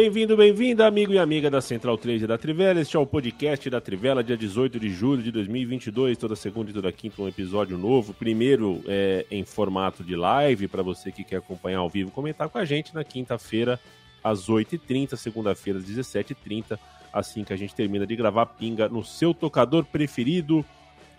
[0.00, 2.80] Bem-vindo, bem-vinda, amigo e amiga da Central 3 e da Trivela.
[2.80, 6.72] Este é o podcast da Trivela, dia 18 de julho de 2022, toda segunda e
[6.72, 8.14] toda quinta um episódio novo.
[8.14, 12.58] Primeiro é, em formato de live, para você que quer acompanhar ao vivo, comentar com
[12.58, 13.80] a gente na quinta-feira,
[14.22, 16.78] às 8h30, segunda-feira, às 17h30,
[17.12, 20.64] assim que a gente termina de gravar Pinga no seu tocador preferido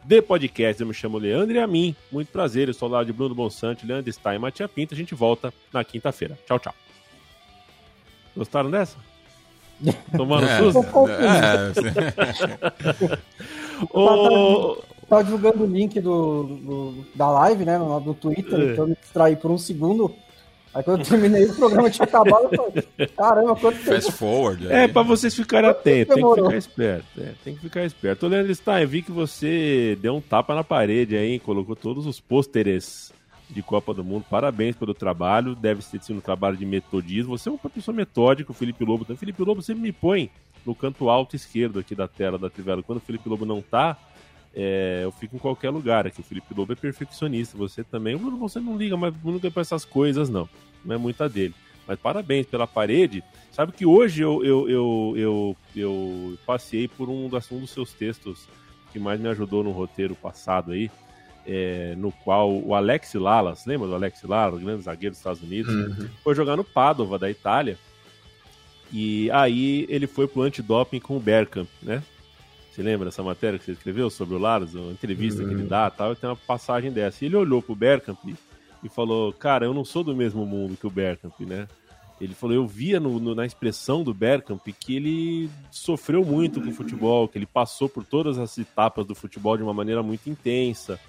[0.05, 0.81] de podcast.
[0.81, 3.85] Eu me chamo Leandro e a mim, muito prazer, eu sou lá de Bruno Bonsante,
[3.85, 4.94] Leandro Stein e Matia Pinto.
[4.94, 6.39] A gente volta na quinta-feira.
[6.47, 6.73] Tchau, tchau.
[8.35, 8.97] Gostaram dessa?
[10.16, 10.80] Tomando É, susto?
[11.09, 11.72] é,
[13.91, 14.77] Ô,
[15.09, 17.80] Tava divulgando o link do, do- da live, né?
[17.80, 18.63] No, do Twitter, É.
[18.73, 20.13] então eu me distraí por um segundo.
[20.72, 23.89] Aí quando eu terminei o programa tinha acabado, eu falei, caramba, quanto tempo.
[23.91, 24.67] fast forward.
[24.72, 24.88] É, aí.
[24.88, 27.05] pra vocês ficarem atentos, tem que ficar esperto.
[27.17, 28.25] É, tem que ficar esperto.
[28.27, 32.19] Ô, Leandro Stein, vi que você deu um tapa na parede aí, colocou todos os
[32.19, 33.11] pôsteres
[33.50, 34.25] de Copa do Mundo.
[34.30, 37.38] Parabéns pelo trabalho, deve ter sido um trabalho de metodismo.
[37.38, 39.03] Você é uma pessoa metódica, o Felipe Lobo.
[39.03, 40.30] Então, Felipe Lobo sempre me põe
[40.66, 42.83] no canto alto esquerdo aqui da tela da Trivela.
[42.83, 43.97] Quando o Felipe Lobo não tá,
[44.53, 46.22] é, eu fico em qualquer lugar aqui.
[46.22, 48.16] O Felipe Lobo é perfeccionista, você também.
[48.16, 50.47] O Bruno, você não liga, mas não liga pra essas coisas, não.
[50.86, 51.56] Não é muita dele.
[51.88, 53.23] Mas parabéns pela parede.
[53.52, 58.47] Sabe que hoje eu, eu, eu, eu, eu passei por um, um dos seus textos
[58.91, 60.89] que mais me ajudou no roteiro passado aí,
[61.45, 65.73] é, no qual o Alex Lalas, lembra do Alex Lalas, grande zagueiro dos Estados Unidos,
[66.23, 67.77] foi jogar no Padova, da Itália,
[68.91, 72.01] e aí ele foi pro antidoping com o Bergkamp, né?
[72.72, 75.91] Você lembra dessa matéria que você escreveu sobre o Lalas, uma entrevista que ele dá
[75.94, 77.23] e tal, e tem uma passagem dessa.
[77.23, 78.17] E ele olhou pro Bergkamp
[78.81, 81.67] e falou, cara, eu não sou do mesmo mundo que o Bergkamp, né?
[82.22, 86.69] Ele falou, eu via no- no- na expressão do Bergkamp que ele sofreu muito com
[86.69, 90.29] o futebol, que ele passou por todas as etapas do futebol de uma maneira muito
[90.29, 90.99] intensa.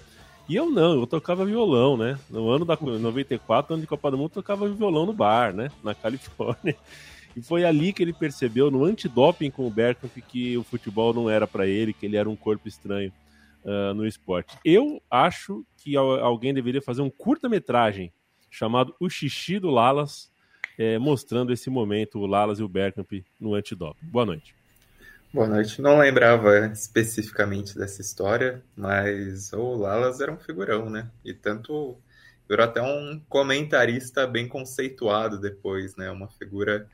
[0.49, 2.19] E eu não, eu tocava violão, né?
[2.29, 5.69] No ano da 94, ano de Copa do Mundo, eu tocava violão no bar, né?
[5.83, 6.75] Na Califórnia.
[7.33, 11.29] E foi ali que ele percebeu, no antidoping com o Bergkamp, que o futebol não
[11.29, 13.09] era pra ele, que ele era um corpo estranho
[13.65, 14.57] ah, no esporte.
[14.65, 18.11] Eu acho que al- alguém deveria fazer um curta-metragem
[18.49, 20.29] chamado O Xixi do Lalas,
[20.77, 23.09] eh, mostrando esse momento, o Lalas e o Bergkamp
[23.39, 24.05] no antidoping.
[24.07, 24.53] Boa noite.
[25.33, 25.81] Boa noite.
[25.81, 31.09] Não lembrava especificamente dessa história, mas o Lalas era um figurão, né?
[31.23, 31.97] E tanto
[32.49, 36.11] virou até um comentarista bem conceituado depois, né?
[36.11, 36.85] Uma figura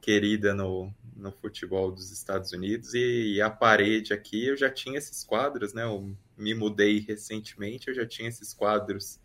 [0.00, 2.94] querida no, no futebol dos Estados Unidos.
[2.94, 5.84] E, a parede aqui, eu já tinha esses quadros, né?
[5.84, 9.20] Eu me mudei recentemente, eu já tinha esses quadros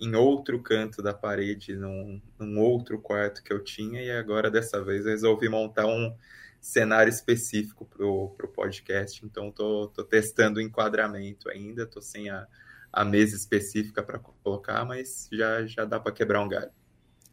[0.00, 4.80] em outro canto da parede, num, num outro quarto que eu tinha, e agora dessa
[4.80, 6.14] vez resolvi montar um
[6.62, 12.46] cenário específico pro, pro podcast, então tô, tô testando o enquadramento ainda, tô sem a,
[12.92, 16.70] a mesa específica para colocar, mas já, já dá para quebrar um galho.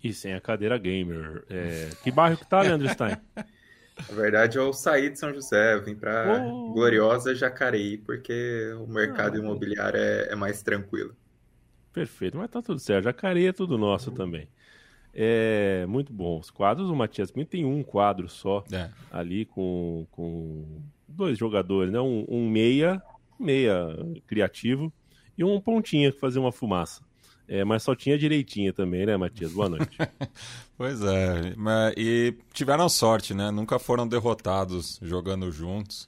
[0.04, 1.44] E sem a cadeira gamer.
[1.50, 3.18] Eh, que bairro que tá, Leandro Stein?
[4.10, 6.72] Na verdade, eu saí de São José, eu vim para Oh.
[6.74, 9.40] gloriosa Jacareí, porque o mercado Ah.
[9.40, 11.16] imobiliário é, é mais tranquilo.
[11.92, 13.04] Perfeito, mas tá tudo certo.
[13.04, 14.48] Jacareí é tudo nosso também.
[15.14, 16.40] É muito bom.
[16.40, 18.90] Os quadros, o Matias Pinto tem um quadro só É.
[19.12, 20.66] ali com, com
[21.08, 22.00] dois jogadores, né?
[22.00, 23.02] Um, um meia,
[23.40, 23.98] meia
[24.28, 24.92] criativo,
[25.38, 27.02] e um pontinha que fazia uma fumaça.
[27.48, 29.52] É, mas só tinha direitinha também, né, Matias?
[29.54, 29.98] Boa noite.
[30.78, 33.52] Pois é, mas- e tiveram sorte, né?
[33.52, 36.08] Nunca foram derrotados jogando juntos.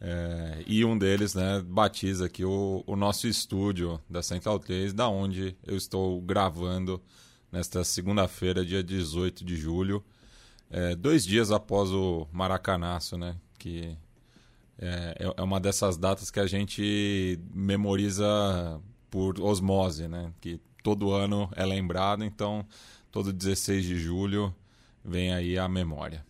[0.00, 5.08] É, e um deles, né, batiza aqui o, o nosso estúdio da Central 3, da
[5.08, 7.00] onde eu estou gravando
[7.52, 10.02] nesta segunda-feira, dia 18 de julho,
[10.70, 13.36] é, dois dias após o Maracanaço, né?
[13.58, 13.96] Que
[14.78, 20.32] é, é- é uma dessas datas que a gente memoriza por osmose, né?
[20.40, 22.66] Que todo ano é lembrado, então
[23.10, 24.52] todo 16 de julho
[25.04, 26.24] vem aí a memória.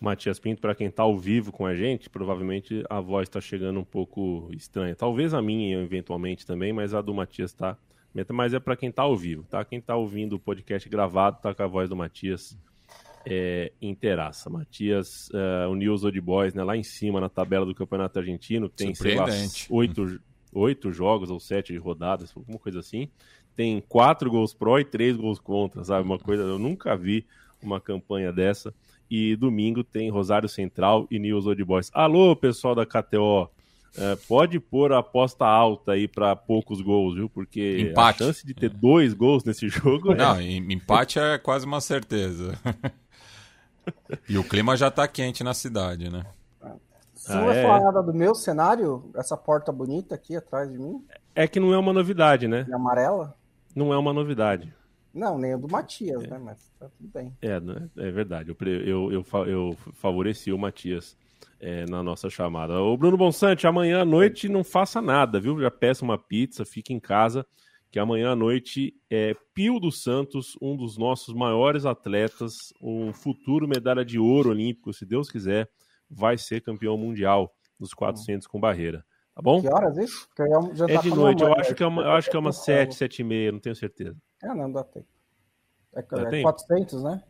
[0.00, 3.80] Matias Pinto, para quem tá ao vivo com a gente, provavelmente a voz tá chegando
[3.80, 4.94] um pouco estranha.
[4.94, 7.76] Talvez a minha, eventualmente, também, mas a do Matias tá.
[8.32, 9.64] Mas é para quem tá ao vivo, tá?
[9.64, 12.56] Quem tá ouvindo o podcast gravado tá com a voz do Matias
[13.26, 14.48] é, inteiraça.
[14.48, 18.68] Matias, uh, o News Old Boys, né, lá em cima na tabela do Campeonato Argentino,
[18.68, 19.26] tem sei lá,
[19.70, 20.20] oito,
[20.52, 23.08] oito jogos ou sete rodadas, alguma coisa assim.
[23.54, 26.06] Tem quatro gols pró e três gols contra, sabe?
[26.06, 27.26] Uma coisa, eu nunca vi
[27.62, 28.72] uma campanha dessa.
[29.10, 31.90] E domingo tem Rosário Central e News Old Boys.
[31.94, 33.50] Alô, pessoal da KTO.
[33.96, 37.28] É, pode pôr a aposta alta aí para poucos gols, viu?
[37.28, 38.22] Porque empate.
[38.22, 40.14] a chance de ter dois gols nesse jogo.
[40.14, 40.44] Não, é...
[40.44, 42.58] empate é quase uma certeza.
[44.28, 46.24] e o clima já tá quente na cidade, né?
[47.14, 50.78] Se não ah, é falar nada do meu cenário, essa porta bonita aqui atrás de
[50.78, 51.04] mim.
[51.34, 52.64] É que não é uma novidade, né?
[52.68, 53.36] E amarela?
[53.74, 54.72] Não é uma novidade.
[55.12, 56.28] Não, nem o do Matias, é.
[56.28, 56.38] né?
[56.38, 57.36] Mas tá tudo bem.
[57.42, 57.60] É,
[57.98, 58.50] é verdade.
[58.50, 61.16] Eu, eu, eu, eu favoreci o Matias
[61.60, 62.80] é, na nossa chamada.
[62.80, 65.60] O Bruno Bonsante, amanhã à noite não faça nada, viu?
[65.60, 67.46] Já peça uma pizza, fique em casa,
[67.90, 73.66] que amanhã à noite é Pio dos Santos, um dos nossos maiores atletas, um futuro
[73.66, 75.68] medalha de ouro olímpico, se Deus quiser,
[76.10, 79.04] vai ser campeão mundial dos 400 com barreira.
[79.34, 79.60] Tá bom?
[79.60, 80.28] Que horas isso?
[80.74, 82.56] Já é tá de noite, eu acho, que é uma, eu acho que é umas
[82.56, 84.16] 7, 7 e meia, não tenho certeza.
[84.42, 85.06] É, não, dá tempo.
[85.94, 87.22] É, é 400, né?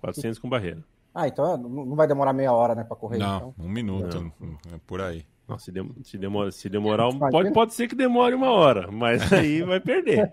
[0.00, 0.82] 400 com barreira.
[1.14, 3.18] Ah, então é, não vai demorar meia hora, né, pra correr.
[3.18, 3.54] Não, então.
[3.58, 4.58] um minuto, não.
[4.72, 5.24] é por aí.
[5.46, 8.90] Não, se, de, se, demora, se demorar, um, pode, pode ser que demore uma hora,
[8.90, 10.32] mas aí vai perder.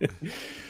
[0.00, 0.08] é,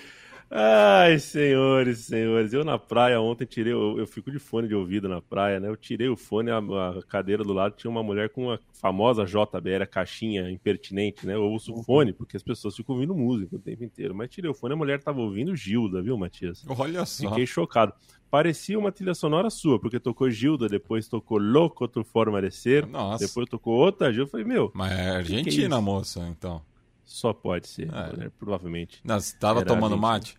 [0.48, 2.52] Ai, senhores, senhores.
[2.52, 3.72] Eu na praia ontem tirei.
[3.72, 5.68] Eu, eu, fico de fone de ouvido na praia, né?
[5.68, 9.24] Eu tirei o fone, a, a cadeira do lado tinha uma mulher com uma famosa
[9.24, 11.34] JBL, a caixinha impertinente, né?
[11.34, 14.14] Eu ouço fone, porque as pessoas ficam ouvindo música o tempo inteiro.
[14.14, 16.64] Mas tirei o fone, a mulher tava ouvindo Gilda, viu, Matias?
[16.68, 17.28] Olha só.
[17.28, 17.92] Fiquei chocado.
[18.30, 22.86] Parecia uma trilha sonora sua, porque tocou Gilda, depois tocou Louco, outro Forma de Ser.
[22.86, 23.26] Nossa.
[23.26, 24.28] Depois tocou outra Gilda.
[24.28, 24.70] Eu falei, meu.
[24.74, 26.62] Mas é Argentina, que é moça, então.
[27.06, 28.16] Só pode ser, é.
[28.16, 28.30] né?
[28.36, 29.00] provavelmente.
[29.04, 30.36] Não, você tava tomando mate?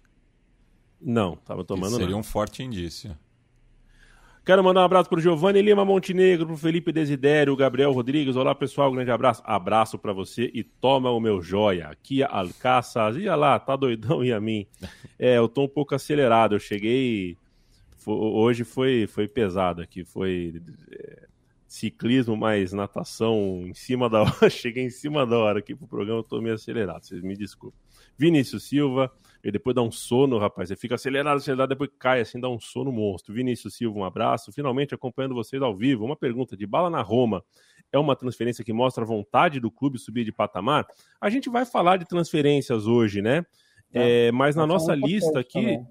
[1.01, 2.19] Não, tava tomando Seria não.
[2.19, 3.17] um forte indício.
[4.45, 8.35] Quero mandar um abraço pro Giovanni Lima Montenegro, pro Felipe Desidério, Gabriel Rodrigues.
[8.35, 9.41] Olá, pessoal, grande abraço.
[9.45, 11.87] Abraço para você e toma o meu joia.
[11.87, 13.17] Aqui Alcaças.
[13.17, 14.67] Ia lá, tá doidão e a mim.
[15.19, 16.53] É, eu tô um pouco acelerado.
[16.53, 17.35] Eu cheguei
[18.05, 20.61] hoje foi foi pesado aqui, foi
[20.91, 21.27] é,
[21.67, 24.49] ciclismo mais natação em cima da hora.
[24.49, 27.79] Cheguei em cima da hora aqui pro programa, tô meio acelerado, vocês me desculpem.
[28.17, 29.11] Vinícius Silva,
[29.43, 30.69] e depois dá um sono, rapaz.
[30.69, 33.33] Você fica acelerado, acelerado, depois cai assim, dá um sono monstro.
[33.33, 34.51] Vinícius Silva, um abraço.
[34.51, 36.03] Finalmente acompanhando vocês ao vivo.
[36.03, 37.43] Uma pergunta de bala na Roma.
[37.91, 40.85] É uma transferência que mostra a vontade do clube subir de patamar?
[41.21, 43.45] A gente vai falar de transferências hoje, né?
[43.93, 45.61] É, é mas na nossa lista aqui.
[45.61, 45.87] Também.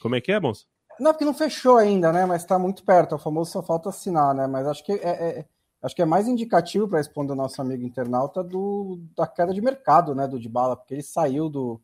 [0.00, 0.66] Como é que é, Bons?
[0.98, 2.24] Não, porque não fechou ainda, né?
[2.24, 3.14] Mas está muito perto.
[3.14, 4.46] É o famoso só falta assinar, né?
[4.46, 5.46] Mas acho que é, é, é
[5.82, 9.60] acho que é mais indicativo para responder o nosso amigo internauta do, da queda de
[9.60, 10.26] mercado, né?
[10.26, 11.80] Do Dybala, porque ele saiu do,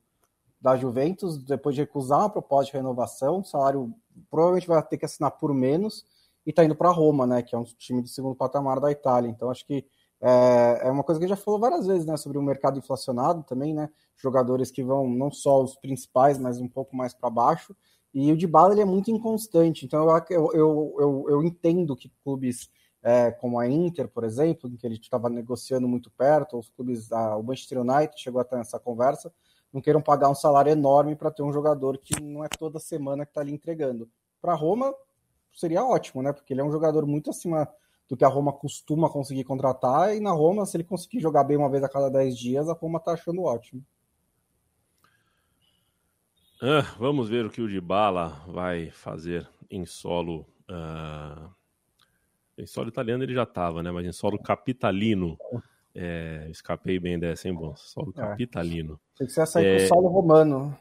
[0.62, 3.92] da Juventus depois de recusar uma proposta de renovação, o salário
[4.30, 6.04] provavelmente vai ter que assinar por menos
[6.46, 7.42] e está indo para Roma, né?
[7.42, 9.28] Que é um time de segundo patamar da Itália.
[9.28, 9.84] Então acho que
[10.20, 12.16] é, é uma coisa que a gente já falou várias vezes, né?
[12.16, 13.90] Sobre o mercado inflacionado também, né?
[14.16, 17.74] Jogadores que vão não só os principais, mas um pouco mais para baixo.
[18.14, 22.10] E o de bala ele é muito inconstante, então eu, eu, eu, eu entendo que
[22.22, 22.70] clubes
[23.02, 27.10] é, como a Inter, por exemplo, em que ele estava negociando muito perto, os clubes,
[27.10, 29.32] a, o Manchester United chegou até nessa conversa,
[29.72, 33.24] não queiram pagar um salário enorme para ter um jogador que não é toda semana
[33.24, 34.08] que está ali entregando.
[34.40, 34.94] Para Roma
[35.54, 36.32] seria ótimo, né?
[36.32, 37.69] Porque ele é um jogador muito acima
[38.08, 41.56] do que a Roma costuma conseguir contratar, e na Roma, se ele conseguir jogar bem
[41.56, 43.82] uma vez a cada 10 dias, a Roma está achando ótimo.
[46.64, 50.46] Ah, vamos ver o que o Dybala vai fazer em solo.
[50.70, 51.50] Uh...
[52.56, 53.90] Em solo italiano ele já estava, né?
[53.90, 55.36] Mas em solo capitalino.
[55.92, 57.74] É, escapei bem dessa, hein, bom?
[57.74, 58.20] Solo é.
[58.20, 59.00] capitalino.
[59.19, 59.88] Tem que ser sair é...
[59.88, 60.78] solo romano.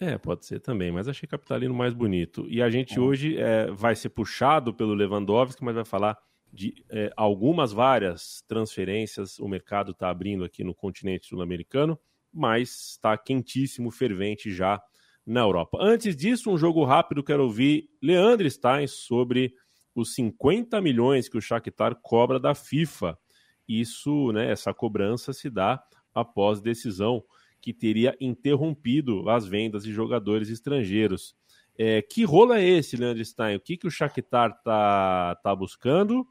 [0.00, 2.46] É, pode ser também, mas achei capitalino mais bonito.
[2.48, 3.00] E a gente é.
[3.00, 6.18] hoje é, vai ser puxado pelo Lewandowski, mas vai falar
[6.50, 9.38] de é, algumas várias transferências.
[9.38, 11.98] O mercado está abrindo aqui no continente sul-americano
[12.32, 14.80] mas está quentíssimo, fervente já
[15.26, 15.78] na Europa.
[15.80, 19.52] Antes disso, um jogo rápido, quero ouvir Leandro Stein sobre
[19.94, 23.18] os 50 milhões que o Shakhtar cobra da FIFA.
[23.66, 25.82] Isso, né, essa cobrança se dá
[26.14, 27.24] após decisão
[27.60, 31.34] que teria interrompido as vendas de jogadores estrangeiros.
[31.78, 33.56] É, que rolo é esse, Leandro Stein?
[33.56, 36.26] O que, que o Shakhtar está tá buscando?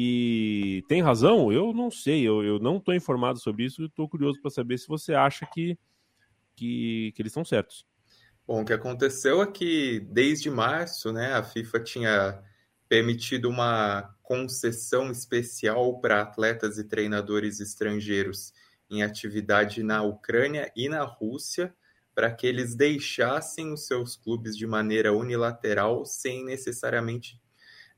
[0.00, 1.52] E tem razão?
[1.52, 4.86] Eu não sei, eu, eu não estou informado sobre isso estou curioso para saber se
[4.86, 5.76] você acha que,
[6.54, 7.84] que, que eles estão certos.
[8.46, 12.42] Bom, o que aconteceu é que desde março, né, a FIFA tinha
[12.88, 18.52] permitido uma concessão especial para atletas e treinadores estrangeiros
[18.88, 21.74] em atividade na Ucrânia e na Rússia
[22.14, 27.40] para que eles deixassem os seus clubes de maneira unilateral, sem necessariamente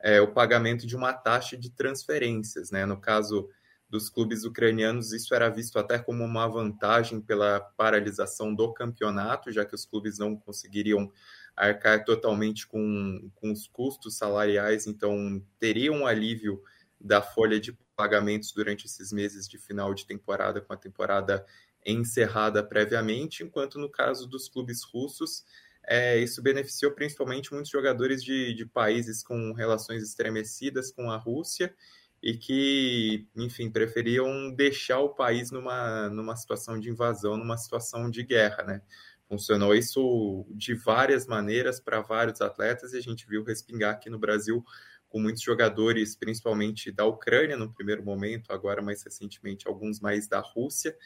[0.02, 2.70] é, o pagamento de uma taxa de transferências.
[2.70, 2.84] Né?
[2.86, 3.48] No caso
[3.88, 9.64] dos clubes ucranianos, isso era visto até como uma vantagem pela paralisação do campeonato, já
[9.64, 11.10] que os clubes não conseguiriam
[11.56, 16.62] arcar totalmente com, com os custos salariais, então teria um alívio
[17.00, 21.44] da folha de pagamentos durante esses meses de final de temporada, com a temporada
[21.84, 25.44] encerrada previamente, enquanto no caso dos clubes russos,
[25.86, 31.74] é, isso beneficiou principalmente muitos jogadores de, de países com relações estremecidas com a Rússia
[32.22, 38.22] e que, enfim, preferiam deixar o país numa, numa situação de invasão, numa situação de
[38.22, 38.82] guerra, né?
[39.26, 44.18] Funcionou isso de várias maneiras para vários atletas e a gente viu respingar aqui no
[44.18, 44.62] Brasil
[45.10, 50.38] com muitos jogadores, principalmente da Ucrânia no primeiro momento, agora mais recentemente alguns mais da
[50.38, 50.96] Rússia,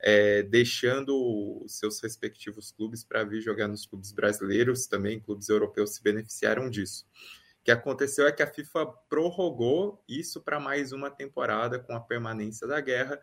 [0.00, 6.02] é, deixando seus respectivos clubes para vir jogar nos clubes brasileiros, também clubes europeus se
[6.02, 7.06] beneficiaram disso.
[7.60, 12.00] O que aconteceu é que a FIFA prorrogou isso para mais uma temporada com a
[12.00, 13.18] permanência da guerra.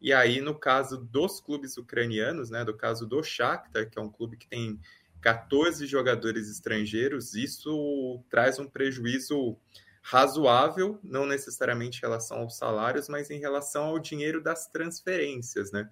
[0.00, 4.10] E aí, no caso dos clubes ucranianos, né, do caso do Shakhtar, que é um
[4.10, 4.78] clube que tem
[5.20, 9.56] 14 jogadores estrangeiros, isso traz um prejuízo
[10.02, 15.88] razoável, não necessariamente em relação aos salários, mas em relação ao dinheiro das transferências, né?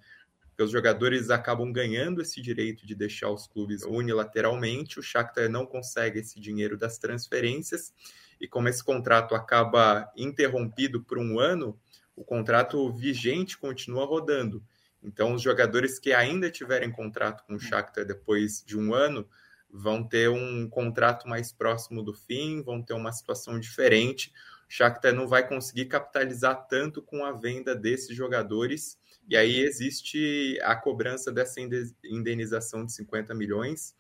[0.49, 5.67] Porque os jogadores acabam ganhando esse direito de deixar os clubes unilateralmente, o Shakhtar não
[5.67, 7.93] consegue esse dinheiro das transferências,
[8.41, 11.79] e como esse contrato acaba interrompido por um ano,
[12.15, 14.65] o contrato vigente continua rodando.
[15.03, 19.29] Então, os jogadores que ainda tiverem contrato com o Shakhtar depois de um ano
[19.71, 24.33] vão ter um contrato mais próximo do fim, vão ter uma situação diferente.
[24.69, 28.99] O Shakhtar não vai conseguir capitalizar tanto com a venda desses jogadores.
[29.29, 31.61] E aí existe a cobrança dessa
[32.05, 33.95] indenização de 50 milhões.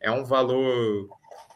[0.00, 1.08] É um valor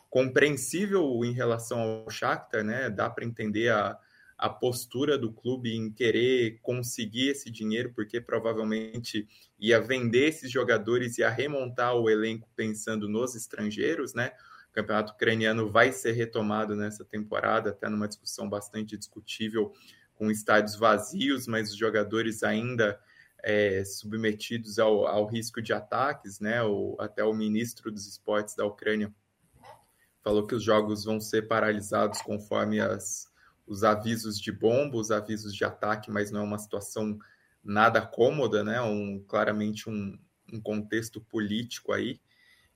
[0.08, 2.88] compreensível em relação ao Shakhtar, né?
[2.88, 3.98] Dá para entender a,
[4.38, 9.26] a postura do clube em querer conseguir esse dinheiro, porque provavelmente
[9.58, 14.32] ia vender esses jogadores e ia remontar o elenco pensando nos estrangeiros, né?
[14.70, 19.72] O campeonato ucraniano vai ser retomado nessa temporada, até numa discussão bastante discutível,
[20.14, 22.98] com estádios vazios, mas os jogadores ainda
[23.42, 26.62] é, submetidos ao, ao, risco de ataques, né?
[26.62, 29.14] O, até o ministro dos esportes da Ucrânia
[30.22, 33.28] falou que os jogos vão ser paralisados conforme as
[33.66, 37.18] os avisos de bomba, os avisos de ataque, mas não é uma situação
[37.62, 38.80] nada cômoda, né?
[38.80, 40.16] Um, claramente um,
[40.52, 42.20] um contexto político aí.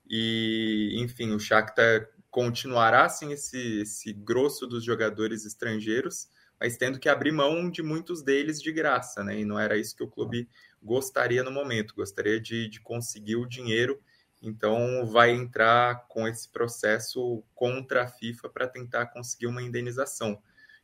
[0.09, 6.29] E, enfim, o Shakhtar continuará sem esse, esse grosso dos jogadores estrangeiros,
[6.59, 9.39] mas tendo que abrir mão de muitos deles de graça, né?
[9.39, 10.49] E não era isso que o clube
[10.83, 14.01] gostaria no momento, gostaria de, de conseguir o dinheiro,
[14.43, 20.41] então vai entrar com esse processo contra a FIFA para tentar conseguir uma indenização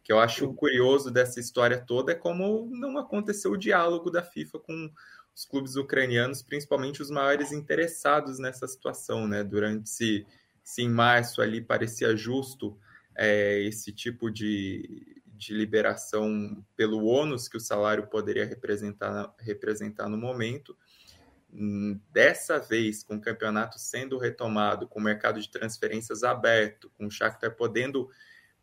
[0.06, 4.60] que eu acho curioso dessa história toda é como não aconteceu o diálogo da FIFA
[4.60, 4.88] com
[5.34, 9.42] os clubes ucranianos, principalmente os maiores interessados nessa situação, né?
[9.42, 10.24] Durante se,
[10.62, 12.78] se em março ali parecia justo
[13.16, 20.16] é, esse tipo de, de liberação pelo ônus que o salário poderia representar, representar no
[20.16, 20.78] momento.
[21.52, 27.06] Hum, dessa vez, com o campeonato sendo retomado, com o mercado de transferências aberto, com
[27.06, 28.08] o Shakhtar podendo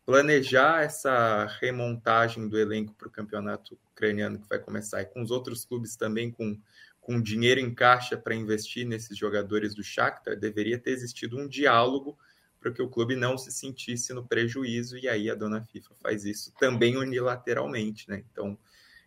[0.06, 5.32] planejar essa remontagem do elenco para o campeonato ucraniano que vai começar e com os
[5.32, 6.60] outros clubes também com,
[7.00, 12.18] com dinheiro em caixa para investir nesses jogadores do Shakhtar, deveria ter existido um diálogo
[12.60, 16.26] para que o clube não se sentisse no prejuízo e aí a dona FIFA faz
[16.26, 18.24] isso também unilateralmente, né?
[18.32, 18.58] Então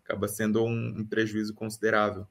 [0.05, 2.27] acaba sendo um, um prejuízo considerável.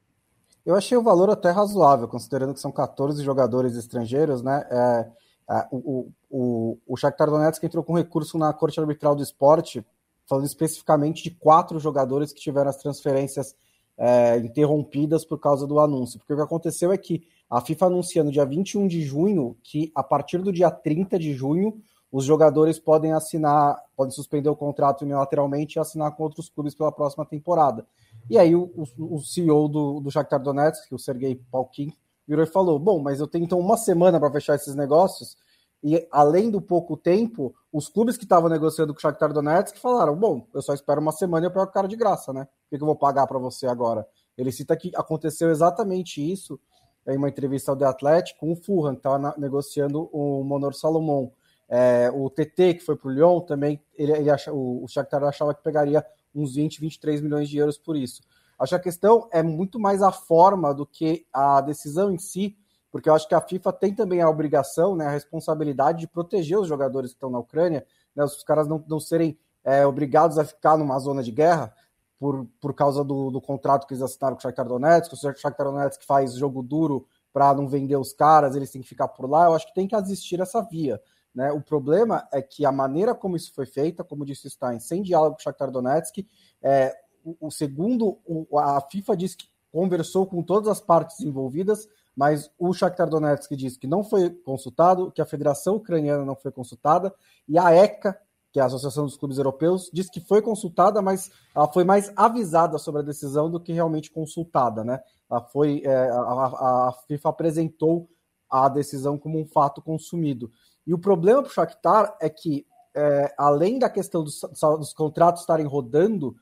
[0.65, 4.67] Eu achei o valor até razoável, considerando que são 14 jogadores estrangeiros, né?
[4.72, 9.86] É ah, o, o, o Shakhtar Donetsk entrou com recurso na Corte Arbitral do Esporte,
[10.28, 13.56] falando especificamente de quatro jogadores que tiveram as transferências
[13.98, 16.20] é, interrompidas por causa do anúncio.
[16.20, 19.92] Porque o que aconteceu é que a FIFA anuncia no dia 21 de junho que
[19.96, 21.80] a partir do dia 30 de junho
[22.12, 26.92] os jogadores podem assinar, podem suspender o contrato unilateralmente e assinar com outros clubes pela
[26.92, 27.86] próxima temporada.
[28.30, 31.94] E aí o, o, o CEO do, do Shakhtar Donetsk, o Sergei Palkin,
[32.27, 35.38] virou e falou: Bom, mas eu tenho então uma semana para fechar esses negócios.
[35.84, 40.15] E além do pouco tempo, os clubes que estavam negociando com o Shakhtar Donetsk falaram:
[40.15, 42.48] Bom, eu só espero uma semana e eu pego o cara de graça, né?
[42.65, 44.08] O que eu vou pagar para você agora?
[44.38, 46.60] Ele cita que aconteceu exatamente isso
[47.08, 51.29] em uma entrevista ao The Athletic com o Fulham, que estava negociando o Monor Salomon.
[51.67, 55.53] É, o TT, que foi para o Lyon, também ele, ele o, o Shakhtar achava
[55.53, 58.22] que pegaria uns 20, 23 milhões de euros por isso.
[58.58, 62.58] Acho que a questão é muito mais a forma do que a decisão em si,
[62.92, 66.58] porque eu acho que a FIFA tem também a obrigação, né, a responsabilidade de proteger
[66.58, 67.86] os jogadores que estão na Ucrânia,
[68.16, 71.74] né, os caras não, não serem é, obrigados a ficar numa zona de guerra
[72.18, 75.66] por, por causa do, do contrato que eles assinaram com o Shakhtar Donetsk, o Shakhtar
[75.66, 79.46] Donetsk faz jogo duro para não vender os caras, eles têm que ficar por lá,
[79.46, 81.02] eu acho que tem que existir essa via.
[81.36, 81.52] Né?
[81.52, 85.02] O problema é que a maneira como isso foi feita, como disse o Stein, sem
[85.02, 86.26] diálogo com o Shakhtar Donetsk,
[86.64, 86.96] é,
[87.39, 92.72] o, segundo, o, a FIFA diz que conversou com todas as partes envolvidas, mas o
[92.72, 97.13] Shakhtar Donetsk diz que não foi consultado, que a Federação Ucraniana não foi consultada,
[97.48, 98.17] e a ECA,
[98.53, 102.10] que é a Associação dos Clubes Europeus, diz que foi consultada, mas ela foi mais
[102.15, 105.01] avisada sobre a decisão do que realmente consultada, né?
[105.29, 108.10] Ela foi, é, a, a, FIFA apresentou
[108.50, 110.50] a decisão como um fato consumido.
[110.88, 112.65] E o problema para o Shakhtar é que,
[112.96, 114.39] é, além da questão dos,
[114.79, 116.34] dos contratos estarem rodando,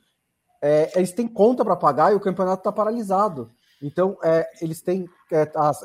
[0.65, 3.51] é, eles têm conta para pagar e o campeonato está paralisado.
[3.81, 5.81] Então, é, eles têm é, as,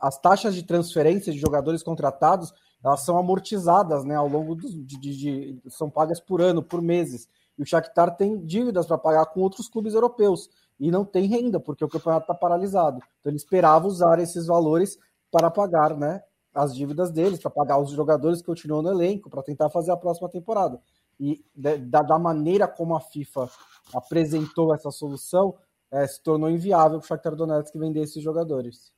[0.00, 4.98] as taxas de transferência de jogadores contratados elas são amortizadas né, ao longo dos, de,
[4.98, 7.28] de, de, são pagas por ano, por meses.
[7.58, 10.48] E o Shakhtar tem dívidas para pagar com outros clubes europeus
[10.78, 13.00] e não tem renda porque o campeonato está paralisado.
[13.18, 14.96] Então ele esperava usar esses valores
[15.30, 16.22] para pagar, né,
[16.54, 19.96] as dívidas deles, para pagar os jogadores que continuam no elenco, para tentar fazer a
[19.96, 20.80] próxima temporada.
[21.18, 23.50] E da, da maneira como a FIFA
[23.94, 25.56] apresentou essa solução,
[25.90, 28.92] é, se tornou inviável para o Shakhtar Donetsk vender esses jogadores.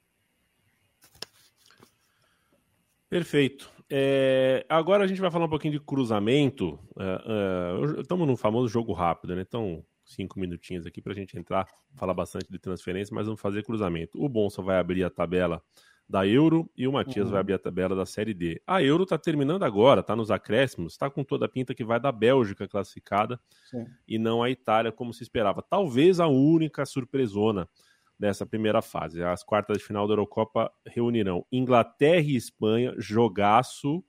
[3.09, 3.71] Perfeito.
[3.89, 6.79] É, agora a gente vai falar um pouquinho de cruzamento.
[6.99, 9.43] É, é, estamos num famoso jogo rápido, né?
[9.43, 13.65] Então, cinco minutinhos aqui para a gente entrar, falar bastante de transferência, mas vamos fazer
[13.65, 14.23] cruzamento.
[14.23, 15.61] O Bonsa vai abrir a tabela
[16.11, 17.31] da Euro e o Matias uhum.
[17.31, 18.61] vai abrir a tabela da Série D.
[18.67, 22.01] A Euro está terminando agora, está nos acréscimos, está com toda a pinta que vai
[22.01, 23.41] da Bélgica classificada
[23.71, 23.87] Sim.
[24.09, 25.63] e não a Itália como se esperava.
[25.63, 27.69] Talvez a única surpresona
[28.19, 29.23] dessa primeira fase.
[29.23, 34.03] As quartas de final da Eurocopa reunirão Inglaterra e Espanha, jogaço,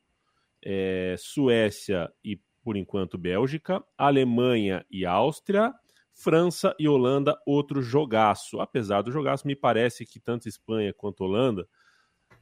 [0.60, 5.72] é, Suécia e, por enquanto, Bélgica, Alemanha e Áustria,
[6.16, 8.60] França e Holanda, outro jogaço.
[8.60, 11.68] Apesar do jogaço, me parece que tanto Espanha quanto Holanda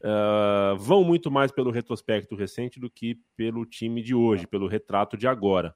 [0.01, 5.17] uh, vão muito mais pelo retrospecto recente do que pelo time de hoje, pelo retrato
[5.17, 5.75] de agora.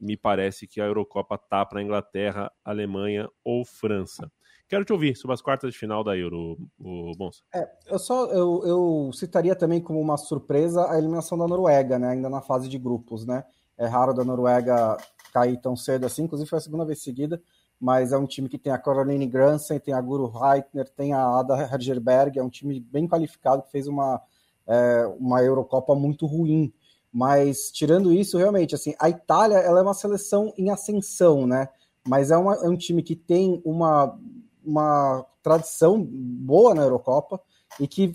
[0.00, 4.30] Me parece que a Eurocopa tá para Inglaterra, Alemanha ou França.
[4.68, 7.42] Quero te ouvir sobre as quartas de final da Euro, o Bonsa.
[7.54, 12.08] É, eu só eu, eu citaria também como uma surpresa a eliminação da Noruega, né?
[12.08, 13.44] Ainda na fase de grupos, né?
[13.76, 14.96] É raro da Noruega
[15.32, 17.42] cair tão cedo assim, inclusive foi a segunda vez seguida,
[17.82, 21.40] mas é um time que tem a Caroline Gransen, tem a Guru Reitner, tem a
[21.40, 24.22] Ada Hergerberg, é um time bem qualificado que fez uma,
[24.68, 26.72] é, uma Eurocopa muito ruim.
[27.12, 31.68] Mas tirando isso, realmente, assim, a Itália ela é uma seleção em ascensão, né?
[32.06, 34.16] Mas é, uma, é um time que tem uma
[34.64, 37.40] uma tradição boa na Eurocopa
[37.80, 38.14] e que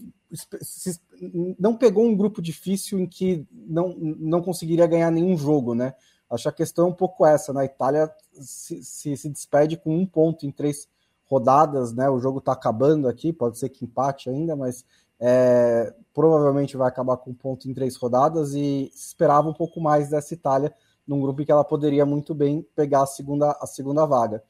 [1.60, 5.94] não pegou um grupo difícil em que não, não conseguiria ganhar nenhum jogo, né?
[6.30, 7.54] Acho que a questão é um pouco essa.
[7.54, 7.66] Né?
[7.66, 10.88] Itália se, se, se, despede com um ponto em três
[11.26, 12.10] rodadas, né?
[12.10, 14.86] O jogo está acabando aqui, pode ser que empate ainda, mas
[15.20, 20.10] é, provavelmente vai acabar com um ponto em três rodadas e esperava um pouco mais
[20.10, 20.74] dessa Itália
[21.08, 24.44] num grupo em que ela poderia muito bem pegar a segunda, a segunda vaga.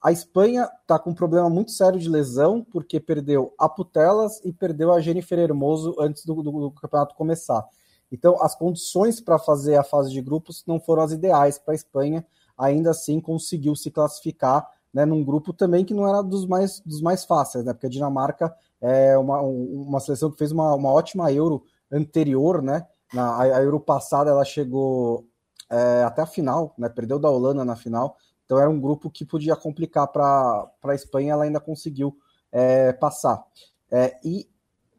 [0.00, 4.52] A Espanha está com um problema muito sério de lesão, porque perdeu a Putelas e
[4.52, 7.66] perdeu a Jennifer Hermoso antes do, do, do campeonato começar.
[8.10, 11.74] Então, as condições para fazer a fase de grupos não foram as ideais para a
[11.74, 12.24] Espanha.
[12.56, 17.02] Ainda assim, conseguiu se classificar né, num grupo também que não era dos mais, dos
[17.02, 17.72] mais fáceis, né?
[17.72, 22.86] Porque a Dinamarca é uma, uma seleção que fez uma, uma ótima Euro anterior, né?
[23.12, 25.26] Na, a, Euro passada ela chegou
[25.68, 26.88] é, até a final, né?
[26.88, 31.32] Perdeu da Holanda na final, então era um grupo que podia complicar para a Espanha,
[31.32, 32.16] ela ainda conseguiu
[32.52, 33.44] é, passar.
[33.90, 34.48] É, e,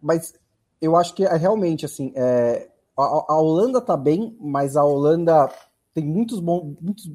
[0.02, 0.34] mas
[0.82, 5.52] eu acho que é realmente assim, é, a, a, Holanda está bem, mas a Holanda
[5.94, 7.10] tem muitos bons, muitos,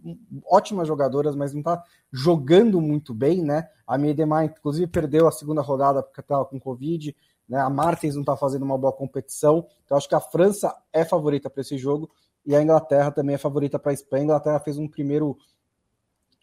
[0.46, 3.68] ótimas jogadoras, mas não está jogando muito bem, né?
[3.86, 7.14] A Miedema, inclusive, perdeu a segunda rodada porque estava com Covid,
[7.48, 7.60] né?
[7.60, 9.66] A Martins não está fazendo uma boa competição.
[9.84, 12.10] Então, acho que a França é favorita para esse jogo
[12.44, 14.22] e a Inglaterra também é favorita para a Espanha.
[14.22, 15.36] A Inglaterra fez um primeiro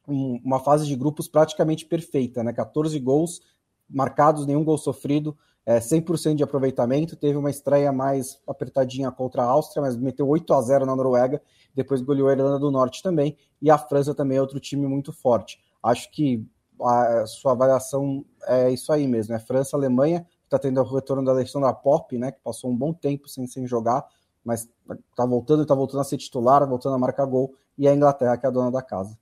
[0.07, 2.53] um, uma fase de grupos praticamente perfeita, né?
[2.53, 3.41] 14 gols
[3.89, 7.17] marcados, nenhum gol sofrido, é, 100% de aproveitamento.
[7.17, 11.41] Teve uma estreia mais apertadinha contra a Áustria, mas meteu 8 a 0 na Noruega,
[11.75, 15.11] depois goleou a Irlanda do Norte também, e a França também é outro time muito
[15.11, 15.59] forte.
[15.83, 16.47] Acho que
[16.81, 21.25] a sua avaliação é isso aí mesmo, é França, Alemanha, que está tendo o retorno
[21.25, 24.07] da Alexandra Pop, né, que passou um bom tempo sem, sem jogar,
[24.45, 24.69] mas
[25.11, 28.45] está voltando, está voltando a ser titular, voltando a marcar gol, e a Inglaterra, que
[28.45, 29.17] é a dona da casa.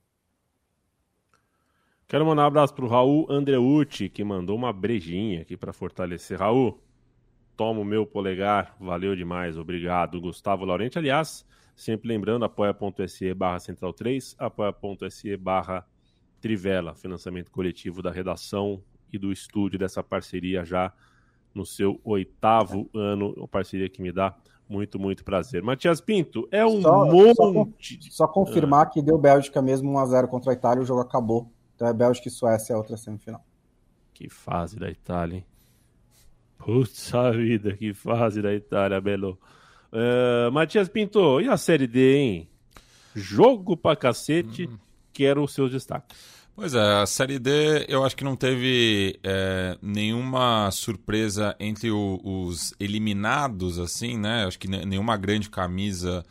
[2.07, 6.39] Quero mandar um abraço pro Raul Andreucci, que mandou uma brejinha aqui para fortalecer.
[6.39, 6.79] Raul,
[7.55, 10.19] Toma o meu polegar, valeu demais, obrigado.
[10.19, 15.85] Gustavo Laurenti, aliás, sempre lembrando, apoia.se barra central 3, apoia.se barra
[16.41, 20.91] Trivela, financiamento coletivo da redação e do estúdio dessa parceria já
[21.53, 24.35] no seu oitavo ano, uma parceria que me dá
[24.67, 25.63] muito, muito prazer.
[25.63, 27.99] Matias Pinto, é um só, monte.
[28.11, 28.89] Só, só confirmar ah.
[28.89, 31.54] que deu Bélgica mesmo 1x0 contra a Itália, o jogo acabou.
[31.75, 33.45] Então é Bélgica e Suécia é outra semifinal.
[34.13, 35.45] Que fase da Itália, hein?
[36.57, 39.37] Putz vida, que fase da Itália, Belo.
[39.91, 42.49] Uh, Matias Pinto, e a Série D, hein?
[43.13, 44.77] Jogo pra cacete, hum.
[45.13, 46.35] quero os seus destaques.
[46.55, 52.21] Pois é, a Série D eu acho que não teve é, nenhuma surpresa entre o,
[52.23, 54.45] os eliminados, assim, né?
[54.45, 56.25] Acho que nenhuma grande camisa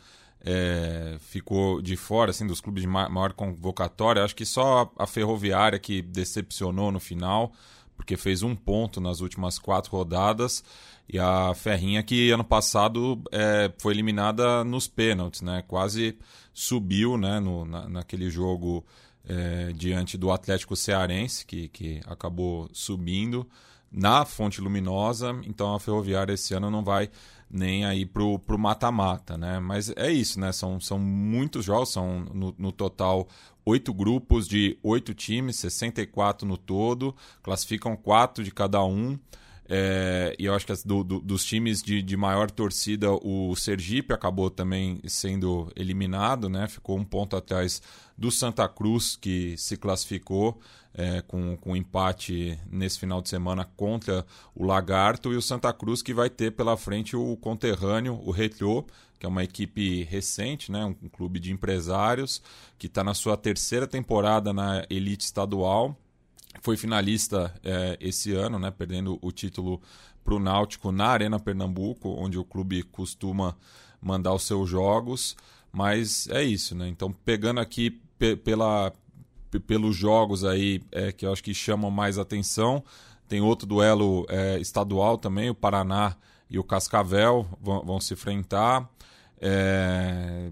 [0.47, 4.23] é, ficou de fora, assim, dos clubes de maior convocatória.
[4.23, 7.51] Acho que só a Ferroviária que decepcionou no final,
[7.97, 10.63] porque fez um ponto nas últimas quatro rodadas.
[11.09, 15.63] E a Ferrinha que ano passado é, foi eliminada nos pênaltis, né?
[15.67, 16.15] Quase
[16.53, 17.39] subiu, né?
[17.39, 18.85] No, na, naquele jogo
[19.27, 23.47] é, diante do Atlético Cearense, que, que acabou subindo
[23.91, 25.39] na Fonte Luminosa.
[25.45, 27.09] Então a Ferroviária esse ano não vai
[27.49, 29.59] nem aí pro, pro mata-mata, né?
[29.59, 30.51] Mas é isso, né?
[30.51, 33.27] São, são muitos jogos, são no, no total
[33.65, 39.17] oito grupos de oito times, 64 no todo, classificam quatro de cada um.
[39.67, 44.13] É, e eu acho que do, do, dos times de, de maior torcida, o Sergipe
[44.13, 46.67] acabou também sendo eliminado, né?
[46.67, 47.81] Ficou um ponto atrás
[48.15, 50.59] do Santa Cruz, que se classificou
[50.97, 56.01] é, com, com empate nesse final de semana contra o Lagarto, e o Santa Cruz
[56.01, 58.85] que vai ter pela frente o conterrâneo, o Retrô,
[59.19, 60.85] que é uma equipe recente, né?
[60.85, 62.41] um, um clube de empresários,
[62.77, 65.97] que está na sua terceira temporada na elite estadual
[66.61, 69.81] foi finalista é, esse ano, né, perdendo o título
[70.23, 73.55] para o Náutico na Arena Pernambuco, onde o clube costuma
[74.01, 75.35] mandar os seus jogos.
[75.71, 76.87] Mas é isso, né?
[76.87, 78.01] Então, pegando aqui
[78.43, 78.91] pela,
[79.59, 82.83] pelos jogos aí é, que eu acho que chamam mais atenção,
[83.27, 86.15] tem outro duelo é, estadual também, o Paraná
[86.49, 88.89] e o Cascavel vão, vão se enfrentar.
[89.41, 90.51] É,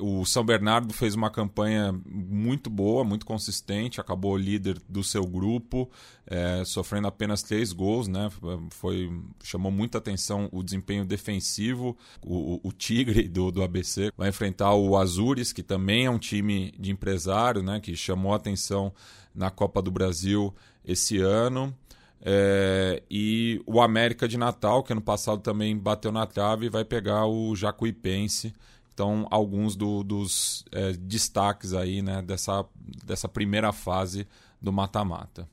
[0.00, 5.90] o São Bernardo fez uma campanha muito boa, muito consistente, acabou líder do seu grupo,
[6.26, 8.30] é, sofrendo apenas três gols, né?
[8.70, 9.10] Foi,
[9.42, 11.96] chamou muita atenção o desempenho defensivo.
[12.22, 16.72] O, o Tigre do, do ABC vai enfrentar o Azures, que também é um time
[16.78, 17.80] de empresário, né?
[17.80, 18.92] Que chamou atenção
[19.34, 21.74] na Copa do Brasil esse ano.
[22.22, 27.26] É, e o América de Natal, que ano passado também bateu na trave, vai pegar
[27.26, 28.54] o Jacuipense
[29.00, 32.66] então, alguns do, dos é, destaques aí, né, dessa,
[33.02, 34.28] dessa primeira fase
[34.60, 35.48] do mata-mata.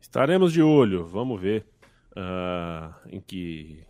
[0.00, 1.64] Estaremos de olho, vamos ver
[2.16, 3.84] uh, em que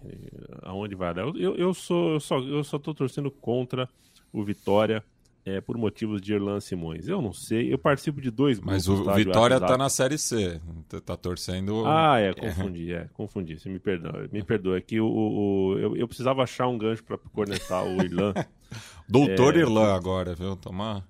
[0.65, 1.23] aonde vai dar.
[1.35, 3.89] Eu, eu sou eu só eu só estou torcendo contra
[4.31, 5.03] o Vitória
[5.49, 7.09] é, por motivos de Erlan Simões.
[7.09, 8.87] Eu não sei, eu participo de dois grupos.
[8.87, 11.87] Mas o tá, Vitória tá na Série C, tá, tá torcendo...
[11.87, 15.97] Ah, é, confundi, é, confundi, você me perdoa, me perdoa, é que o, o eu,
[15.97, 18.35] eu, precisava achar um gancho para cornetar o Irlan.
[19.09, 21.03] Doutor é, Irlan agora, viu, tomar...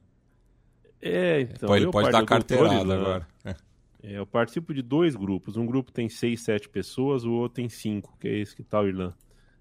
[1.02, 1.76] É, então...
[1.76, 3.26] Ele pode dar carteirada agora.
[3.44, 7.68] É, eu participo de dois grupos, um grupo tem seis, sete pessoas, o outro tem
[7.68, 9.12] cinco, que é esse que tá o Irlan.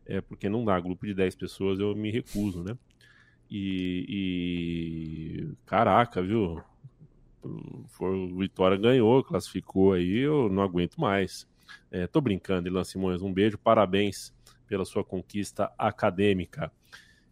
[0.05, 2.77] É, porque não dá, grupo de dez pessoas eu me recuso, né?
[3.49, 6.61] E, e caraca, viu?
[7.43, 11.47] O Vitória ganhou, classificou aí, eu não aguento mais.
[11.89, 14.33] É, tô brincando, Ilan Simões, um beijo, parabéns
[14.67, 16.71] pela sua conquista acadêmica.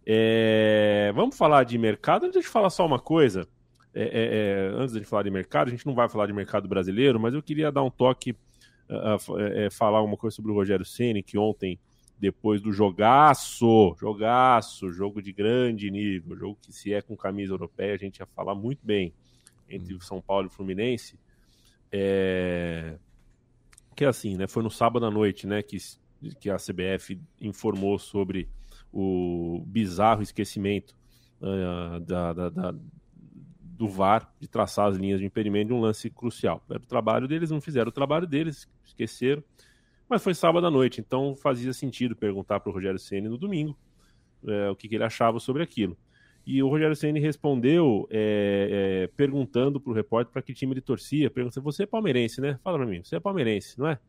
[0.05, 2.31] É, vamos falar de mercado?
[2.31, 3.47] Deixa eu falar só uma coisa.
[3.93, 6.67] É, é, é, antes de falar de mercado, a gente não vai falar de mercado
[6.67, 10.85] brasileiro, mas eu queria dar um toque, uh, uh, falar uma coisa sobre o Rogério
[10.85, 11.79] Ceni que ontem
[12.19, 17.93] depois do jogaço, jogaço, jogo de grande nível, jogo que se é com camisa europeia
[17.93, 19.13] a gente ia falar muito bem
[19.69, 21.19] entre o São Paulo e o Fluminense.
[21.91, 22.97] É...
[23.95, 24.47] Que é assim, né?
[24.47, 25.61] Foi no sábado à noite, né?
[25.61, 25.77] Que,
[26.39, 28.49] que a CBF informou sobre
[28.91, 30.95] o bizarro esquecimento
[31.41, 32.75] uh, da, da, da,
[33.75, 36.63] do VAR de traçar as linhas de impedimento de um lance crucial.
[36.69, 39.43] Era o trabalho deles, não fizeram o trabalho deles, esqueceram.
[40.07, 43.75] Mas foi sábado à noite, então fazia sentido perguntar para o Rogério Ceni no domingo
[44.47, 45.97] é, o que, que, ele achava sobre aquilo.
[46.45, 50.81] E o Rogério Ceni respondeu é, é, perguntando para o repórter para que time ele
[50.81, 51.31] torcia.
[51.31, 52.59] Perguntando: Você é palmeirense, né?
[52.63, 53.99] Fala para mim, você é palmeirense, não é?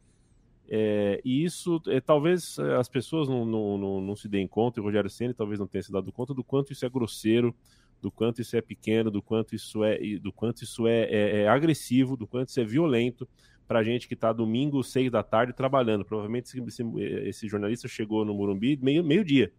[0.68, 4.78] é e isso, é, talvez é, as pessoas não, não, não, não, se deem conta,
[4.78, 7.54] e o Rogério Ceni talvez não tenha se dado conta do quanto isso é grosseiro,
[8.02, 12.26] do quanto isso é pequeno, do quanto isso é, do quanto isso é agressivo, do
[12.26, 13.26] quanto isso é violento
[13.66, 16.05] para gente que está domingo, seis da tarde, trabalhando.
[16.05, 16.83] Provavelmente esse,
[17.24, 19.52] esse jornalista chegou no Morumbi meio-dia, meio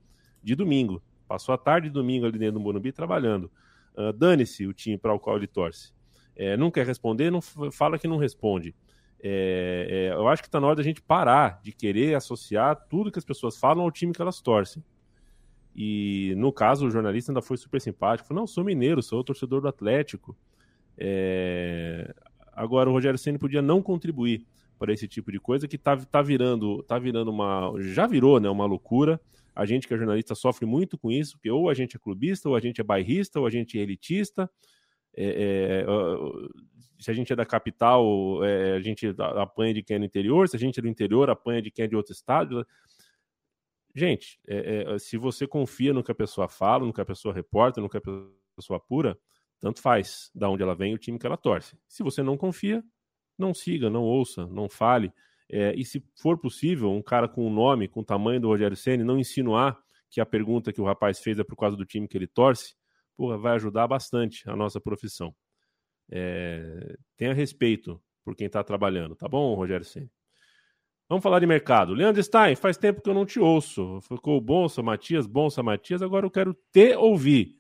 [0.44, 1.02] de domingo.
[1.28, 3.52] Passou a tarde de domingo ali dentro do Morumbi trabalhando.
[3.96, 5.92] Uh, Dane-se o time para o qual ele torce.
[6.36, 8.76] É, não quer responder, não fala que não responde.
[9.20, 13.12] É, é, eu acho que está na hora da gente parar de querer associar tudo
[13.12, 14.84] que as pessoas falam ao time que elas torcem.
[15.76, 18.28] E no caso, o jornalista ainda foi super simpático.
[18.28, 20.38] Falou, não, sou mineiro, sou torcedor do Atlético.
[20.98, 22.16] É...
[22.58, 24.44] Agora, o Rogério Ceni podia não contribuir
[24.80, 27.72] para esse tipo de coisa que está tá virando, tá virando uma.
[27.78, 29.22] Já virou né, uma loucura.
[29.56, 32.50] A gente que é jornalista sofre muito com isso, porque ou a gente é clubista,
[32.50, 34.50] ou a gente é bairrista, ou a gente é elitista.
[35.16, 35.86] É, é,
[37.00, 40.50] se a gente é da capital, é, a gente apanha de quem é no interior,
[40.50, 42.66] se a gente é do interior, apanha de quem é de outro estado.
[43.96, 47.34] Gente, é, é, se você confia no que a pessoa fala, no que a pessoa
[47.34, 48.02] reporta, no que a
[48.56, 49.18] pessoa apura,
[49.60, 51.78] tanto faz da onde ela vem o time que ela torce.
[51.88, 52.84] Se você não confia,
[53.38, 55.12] não siga, não ouça, não fale.
[55.50, 58.76] É, e se for possível, um cara com o nome, com o tamanho do Rogério
[58.76, 59.78] Senna, não insinuar
[60.10, 62.76] que a pergunta que o rapaz fez é por causa do time que ele torce,
[63.16, 65.34] porra, vai ajudar bastante a nossa profissão.
[66.10, 70.10] É, tenha respeito por quem está trabalhando, tá bom, Rogério Senna?
[71.10, 71.94] Vamos falar de mercado.
[71.94, 74.02] Leandro Stein, faz tempo que eu não te ouço.
[74.02, 76.02] Ficou bom, São Matias, bom, São Matias.
[76.02, 77.56] Agora eu quero te ouvir.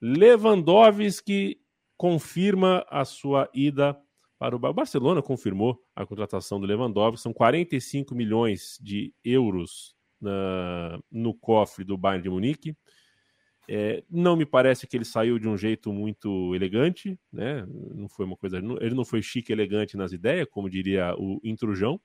[0.00, 1.60] Lewandowski
[1.96, 4.00] confirma a sua ida
[4.40, 11.34] para o Barcelona confirmou a contratação do Lewandowski, são 45 milhões de euros na, no
[11.34, 12.74] cofre do Bayern de Munique.
[13.68, 17.66] É, não me parece que ele saiu de um jeito muito elegante, né?
[17.94, 22.00] Não foi uma coisa, ele não foi chique elegante nas ideias, como diria o intrujão,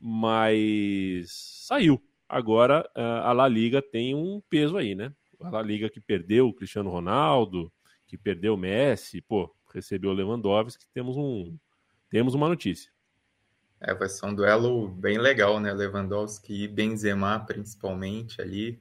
[0.00, 1.30] mas
[1.66, 2.02] saiu.
[2.26, 5.12] Agora a La Liga tem um peso aí, né?
[5.40, 7.72] A Liga que perdeu o Cristiano Ronaldo,
[8.06, 11.56] que perdeu o Messi, pô, recebeu o Lewandowski, temos um
[12.08, 12.90] temos uma notícia.
[13.80, 15.72] É, vai ser um duelo bem legal, né?
[15.72, 18.80] Lewandowski e Benzema, principalmente ali.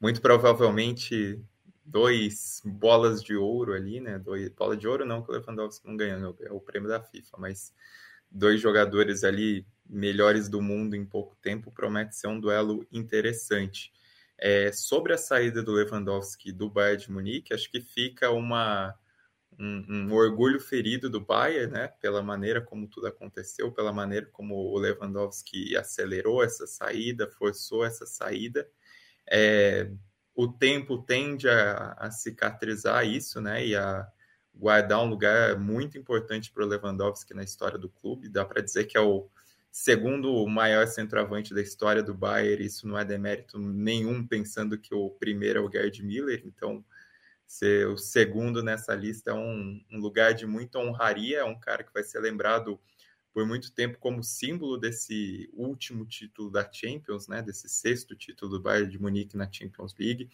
[0.00, 1.42] Muito provavelmente
[1.84, 4.18] dois bolas de ouro ali, né?
[4.18, 7.36] Dois, bola de ouro não, que o Lewandowski não ganhou, é o prêmio da FIFA,
[7.38, 7.72] mas
[8.30, 13.92] dois jogadores ali melhores do mundo em pouco tempo promete ser um duelo interessante.
[14.38, 18.94] É, sobre a saída do Lewandowski do Bayern de Munique, acho que fica uma
[19.58, 21.88] um, um, orgulho ferido do Bayern, né?
[22.00, 28.04] Pela maneira como tudo aconteceu, pela maneira como o Lewandowski acelerou essa saída, forçou essa
[28.06, 28.68] saída.
[29.28, 29.90] É,
[30.34, 33.66] o tempo tende a, a, cicatrizar isso, né?
[33.66, 34.06] E a
[34.54, 38.28] guardar um lugar muito importante para o Lewandowski na história do clube.
[38.28, 39.28] Dá para dizer que é o
[39.78, 42.64] segundo maior centroavante da história do Bayern.
[42.64, 46.42] Isso não é demérito nenhum, pensando que o primeiro é o Gerd Miller.
[46.46, 46.82] Então
[47.46, 51.84] ser o segundo nessa lista é um, um, lugar de muita honraria, é um cara
[51.84, 52.80] que vai ser lembrado
[53.34, 58.62] por muito tempo como símbolo desse último título da Champions, né, desse sexto título do
[58.62, 60.30] Bayern de Munique na Champions League.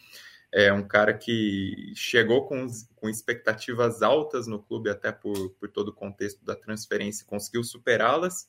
[0.53, 5.89] É um cara que chegou com, com expectativas altas no clube, até por, por todo
[5.89, 8.47] o contexto da transferência, conseguiu superá-las,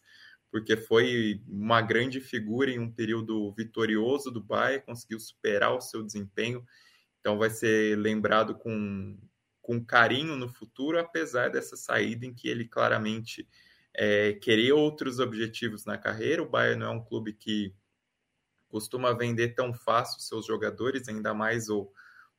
[0.55, 6.01] porque foi uma grande figura em um período vitorioso do Bayern, conseguiu superar o seu
[6.01, 6.65] desempenho
[7.25, 9.19] então vai ser lembrado com,
[9.63, 13.49] com carinho no futuro, apesar dessa saída em que ele claramente
[13.95, 16.43] é, queria outros objetivos na carreira.
[16.43, 17.75] O Bayern não é um clube que
[18.69, 21.91] costuma vender tão fácil seus jogadores, ainda mais o,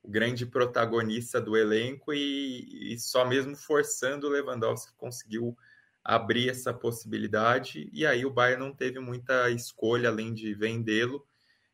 [0.04, 5.58] o grande protagonista do elenco, e, e, só mesmo forçando o Lewandowski conseguiu
[6.06, 11.26] abrir essa possibilidade, e aí o Bayern não teve muita escolha além de vendê-lo.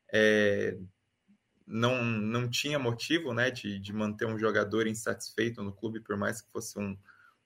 [0.09, 0.77] É,
[1.67, 6.41] não, não tinha motivo né, de, de manter um jogador insatisfeito no clube, por mais
[6.41, 6.97] que fosse um,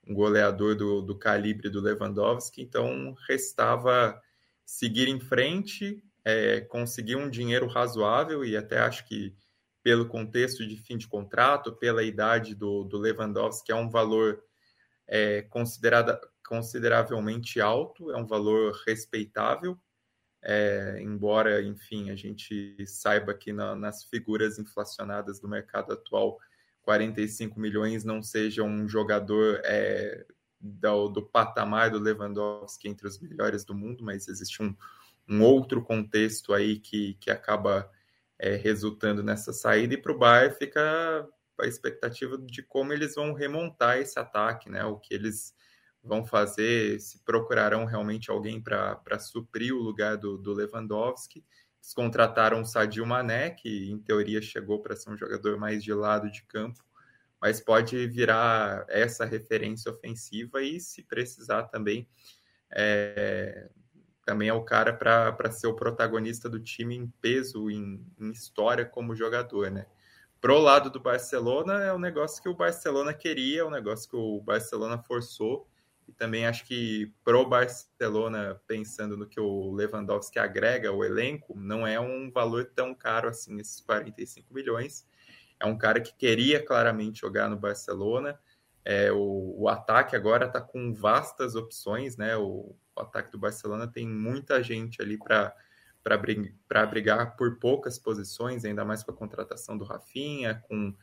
[0.08, 2.62] um goleador do, do calibre do Lewandowski.
[2.62, 4.22] Então, restava
[4.64, 9.36] seguir em frente, é, conseguir um dinheiro razoável, e até acho que
[9.82, 14.44] pelo contexto de fim de contrato, pela idade do, do Lewandowski, é um valor
[15.08, 19.80] é, considerada, consideravelmente alto, é um valor respeitável
[20.48, 26.40] é, embora, enfim, a gente saiba que na, nas figuras inflacionadas do mercado atual,
[26.84, 30.24] 45 milhões não seja um jogador é,
[30.62, 34.76] do, do, patamar do Lewandowski entre os melhores do mundo, mas existe um,
[35.28, 37.90] um outro contexto aí que, que acaba
[38.38, 41.28] é, resultando nessa saída, e para o Bayern fica
[41.60, 44.86] a expectativa de como eles vão remontar esse ataque, né?
[44.86, 45.56] O que eles
[46.06, 51.44] vão fazer, se procurarão realmente alguém para suprir o lugar do, do Lewandowski.
[51.82, 55.94] Eles contrataram o Sadio Mané, que em teoria chegou para ser um jogador mais de
[55.94, 56.84] lado de campo,
[57.42, 62.08] mas pode virar essa referência ofensiva e, se precisar também,
[62.72, 63.70] é,
[64.26, 68.86] também é o cara para ser o protagonista do time em peso, em, em, história
[68.86, 69.86] como jogador, né?
[70.42, 74.16] Pro lado do Barcelona, é um negócio que o Barcelona queria, é um negócio que
[74.16, 75.68] o Barcelona forçou,
[76.08, 81.86] e também acho que pro Barcelona, pensando no que o Lewandowski agrega ao elenco, não
[81.86, 85.08] é um valor tão caro assim, esses 45 milhões.
[85.60, 88.40] É um cara que queria claramente jogar no Barcelona.
[88.84, 92.38] É, o, o ataque agora está com vastas opções, né?
[92.38, 95.56] O, o ataque do Barcelona tem muita gente ali para
[96.68, 100.94] para brigar por poucas posições, ainda mais com a contratação do Rafinha, com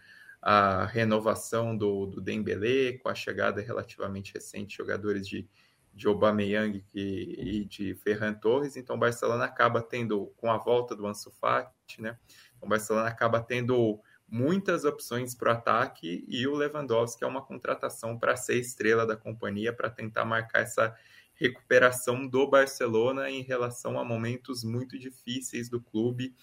[0.43, 5.49] a renovação do, do Dembélé, com a chegada relativamente recente de jogadores de,
[5.95, 10.97] de Aubameyang e, e de Ferran Torres, então o Barcelona acaba tendo, com a volta
[10.97, 12.19] do Ansu Fati, né,
[12.61, 18.19] o Barcelona acaba tendo muitas opções para o ataque e o Lewandowski é uma contratação
[18.19, 20.97] para ser estrela da companhia, para tentar marcar essa
[21.35, 26.35] recuperação do Barcelona em relação a momentos muito difíceis do clube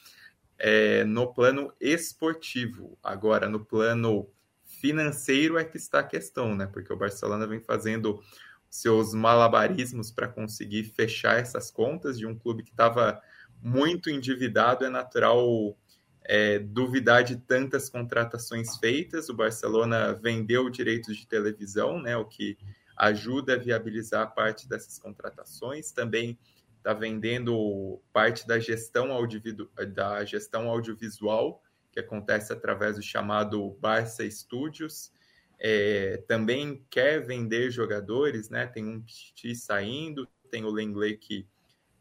[0.60, 2.98] é, no plano esportivo.
[3.02, 4.30] Agora, no plano
[4.66, 6.68] financeiro é que está a questão, né?
[6.68, 8.22] Porque o Barcelona vem fazendo
[8.70, 13.20] seus malabarismos para conseguir fechar essas contas de um clube que estava
[13.62, 14.86] muito endividado.
[14.86, 15.78] É natural
[16.24, 19.30] é, duvidar de tantas contratações feitas.
[19.30, 22.16] O Barcelona vendeu direitos de televisão, né?
[22.16, 22.58] O que
[22.96, 25.92] ajuda a viabilizar parte dessas contratações.
[25.92, 26.38] Também
[26.80, 29.10] está vendendo parte da gestão,
[29.94, 31.62] da gestão audiovisual,
[31.92, 35.12] que acontece através do chamado Barça Studios.
[35.60, 38.66] É, também quer vender jogadores, né?
[38.66, 41.48] Tem um Pichi saindo, tem o Lenglet que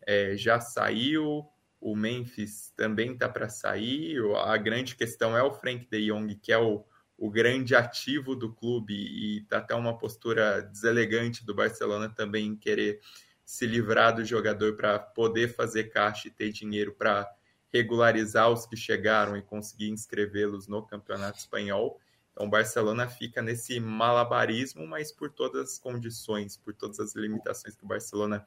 [0.06, 1.44] é, já saiu,
[1.80, 4.18] o Memphis também está para sair.
[4.36, 6.84] A grande questão é o Frank de Jong, que é o,
[7.16, 13.00] o grande ativo do clube e está até uma postura deselegante do Barcelona também querer
[13.48, 17.26] se livrar do jogador para poder fazer caixa e ter dinheiro para
[17.72, 21.98] regularizar os que chegaram e conseguir inscrevê-los no Campeonato Espanhol.
[22.30, 27.74] Então, o Barcelona fica nesse malabarismo, mas por todas as condições, por todas as limitações
[27.74, 28.46] que o Barcelona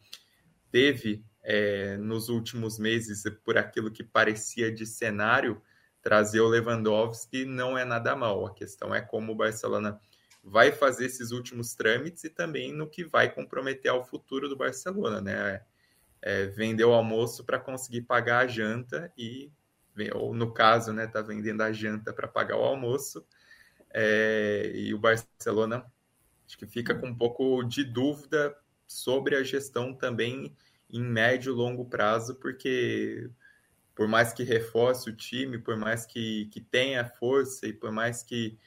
[0.70, 5.60] teve é, nos últimos meses, por aquilo que parecia de cenário,
[6.04, 8.46] trazer o Lewandowski não é nada mal.
[8.46, 10.00] A questão é como o Barcelona
[10.44, 15.22] vai fazer esses últimos trâmites e também no que vai comprometer ao futuro do Barcelona,
[15.22, 15.62] né?
[16.22, 19.52] É, vender o almoço para conseguir pagar a janta e,
[20.14, 23.26] ou no caso, né, tá vendendo a janta para pagar o almoço.
[23.92, 25.84] É, e o Barcelona
[26.46, 30.56] acho que fica com um pouco de dúvida sobre a gestão também
[30.92, 33.30] em médio e longo prazo, porque
[33.96, 38.22] por mais que reforce o time, por mais que, que tenha força e por mais
[38.22, 38.60] que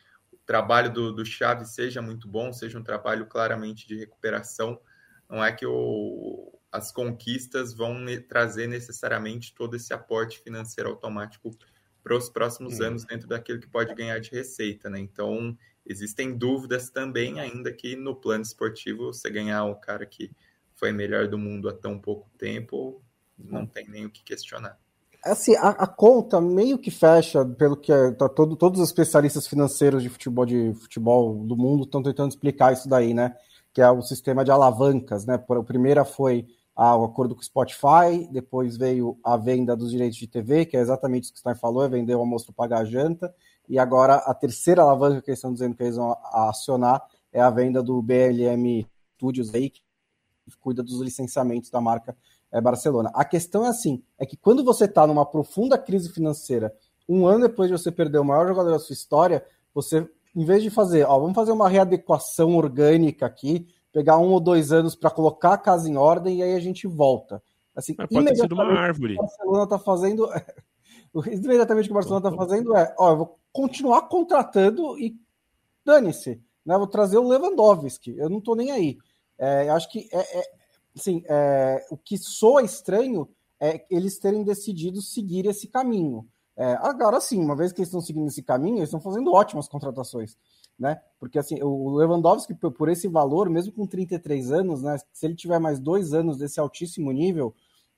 [0.47, 4.81] trabalho do, do Chaves seja muito bom, seja um trabalho claramente de recuperação,
[5.29, 11.57] não é que o, as conquistas vão trazer necessariamente todo esse aporte financeiro automático
[12.03, 12.85] para os próximos hum.
[12.85, 15.01] anos dentro daquilo que pode ganhar de receita, né?
[15.01, 20.31] Então, existem dúvidas também, ainda que no plano esportivo, você ganhar um cara que
[20.75, 23.03] foi melhor do mundo há tão pouco tempo,
[23.39, 24.79] não tem nem o que questionar
[25.25, 29.47] assim, a, a, conta meio que fecha, pelo que é, tá todo, todos os especialistas
[29.47, 33.35] financeiros de futebol, de futebol do mundo estão tentando explicar isso daí, né?
[33.73, 35.35] Que é o sistema de alavancas, né?
[35.35, 40.19] A primeira foi a, o acordo com o Spotify, depois veio a venda dos direitos
[40.19, 42.55] de TV, que é exatamente isso que o Stein falou, é vender o almoço para
[42.55, 43.33] pagar a janta,
[43.69, 47.51] e agora a terceira alavanca que eles estão dizendo que eles vão acionar é a
[47.51, 49.81] venda do BLM Studios aí, que
[50.61, 52.17] cuida dos licenciamentos da marca
[52.53, 53.11] é, Barcelona.
[53.15, 56.73] A questão é assim, é que quando você está numa profunda crise financeira,
[57.09, 60.63] um ano depois de você perder o maior jogador da sua história, você, em vez
[60.63, 65.11] de fazer, ó, vamos fazer uma readequação orgânica aqui, pegar um ou dois anos para
[65.11, 67.43] colocar a casa em ordem e aí a gente volta.
[67.75, 69.15] Assim, Mas pode ter sido uma árvore.
[69.15, 70.29] O Barcelona está fazendo.
[71.27, 75.17] imediatamente o que o Barcelona está fazendo é, ó, eu vou continuar contratando e
[75.85, 76.41] dane-se.
[76.65, 76.77] Né?
[76.79, 78.17] Vou trazer o Lewandowski.
[78.17, 78.99] Eu não estou nem aí.
[79.39, 80.51] É, acho que é, é,
[80.97, 83.29] assim, é, o que soa estranho
[83.61, 86.27] é eles terem decidido seguir esse caminho.
[86.57, 89.67] É, agora sim, uma vez que eles estão seguindo esse caminho, eles estão fazendo ótimas
[89.67, 90.37] contratações,
[90.79, 91.01] né?
[91.19, 94.97] Porque assim, o Lewandowski, por esse valor, mesmo com 33 anos, né?
[95.13, 97.55] Se ele tiver mais dois anos desse altíssimo nível,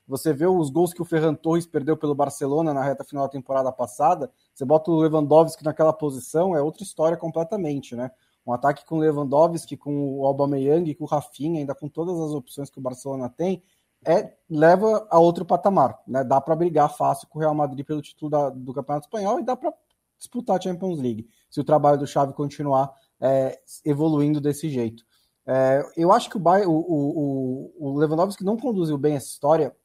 [0.07, 3.29] você vê os gols que o Ferran Torres perdeu pelo Barcelona na reta final da
[3.29, 8.09] temporada passada, você bota o Lewandowski naquela posição, é outra história completamente, né?
[8.47, 12.69] Um ataque com Lewandowski, com o Aubameyang, com o Rafinha, ainda com todas as opções
[12.69, 13.61] que o Barcelona tem,
[14.05, 15.99] é, leva a outro patamar.
[16.07, 16.23] Né?
[16.23, 19.43] Dá para brigar fácil com o Real Madrid pelo título da, do Campeonato Espanhol e
[19.43, 19.73] dá para
[20.17, 25.03] disputar a Champions League, se o trabalho do Xavi continuar é, evoluindo desse jeito.
[25.45, 29.75] É, eu acho que o, Bayern, o, o, o Lewandowski não conduziu bem essa história,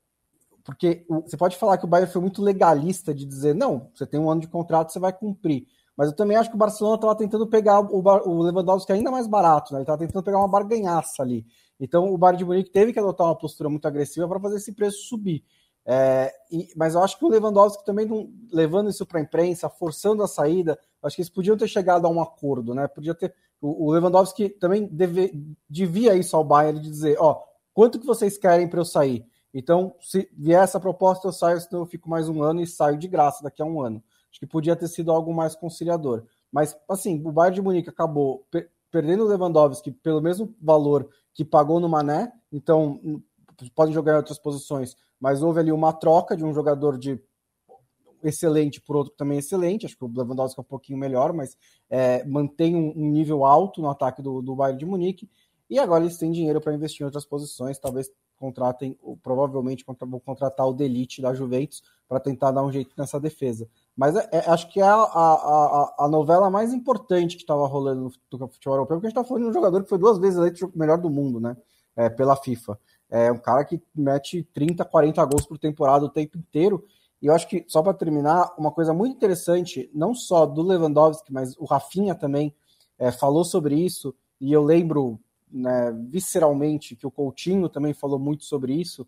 [0.64, 4.20] porque você pode falar que o Bayern foi muito legalista de dizer, não, você tem
[4.20, 5.66] um ano de contrato, você vai cumprir.
[5.96, 9.26] Mas eu também acho que o Barcelona estava tentando pegar o, o Lewandowski ainda mais
[9.26, 9.78] barato, né?
[9.78, 11.44] Ele estava tentando pegar uma barganhaça ali.
[11.78, 14.72] Então o Bayern de Munique teve que adotar uma postura muito agressiva para fazer esse
[14.72, 15.44] preço subir.
[15.84, 19.68] É, e, mas eu acho que o Lewandowski também não, levando isso para a imprensa,
[19.68, 22.86] forçando a saída, acho que eles podiam ter chegado a um acordo, né?
[22.86, 23.34] Podia ter.
[23.60, 25.32] O, o Lewandowski também deve,
[25.68, 27.42] devia isso ao Bayern de dizer, ó,
[27.74, 29.26] quanto que vocês querem para eu sair?
[29.54, 32.96] Então, se vier essa proposta, eu saio, senão eu fico mais um ano e saio
[32.96, 34.02] de graça daqui a um ano.
[34.32, 36.24] Acho que podia ter sido algo mais conciliador.
[36.50, 41.46] Mas, assim, o Bayern de Munique acabou per perdendo o Lewandowski pelo mesmo valor que
[41.46, 43.00] pagou no Mané, então
[43.74, 47.18] podem jogar em outras posições, mas houve ali uma troca de um jogador de
[48.22, 49.86] excelente por outro também excelente.
[49.86, 51.56] Acho que o Lewandowski é um pouquinho melhor, mas
[51.88, 55.28] é, mantém um, um, nível alto no ataque do, do Bayern de Munique.
[55.70, 60.66] E agora eles têm dinheiro para investir em outras posições, talvez contratem, provavelmente vão contratar
[60.66, 63.68] o Delite da Juventus para tentar dar um jeito nessa defesa.
[63.96, 68.10] Mas é, é, acho que é a, a, a, novela mais importante que estava rolando
[68.32, 70.38] no futebol europeu, porque a gente está falando de um jogador que foi duas vezes
[70.38, 71.56] eleito o melhor do mundo, né?
[71.94, 72.78] É, pela FIFA.
[73.10, 76.82] É um cara que mete 30, 40 gols por temporada o tempo inteiro.
[77.20, 81.30] E eu acho que, só para terminar, uma coisa muito interessante, não só do Lewandowski,
[81.30, 82.54] mas o Rafinha também
[82.98, 85.20] é, falou sobre isso, e eu lembro
[85.50, 89.06] né, visceralmente que o Coutinho também falou muito sobre isso,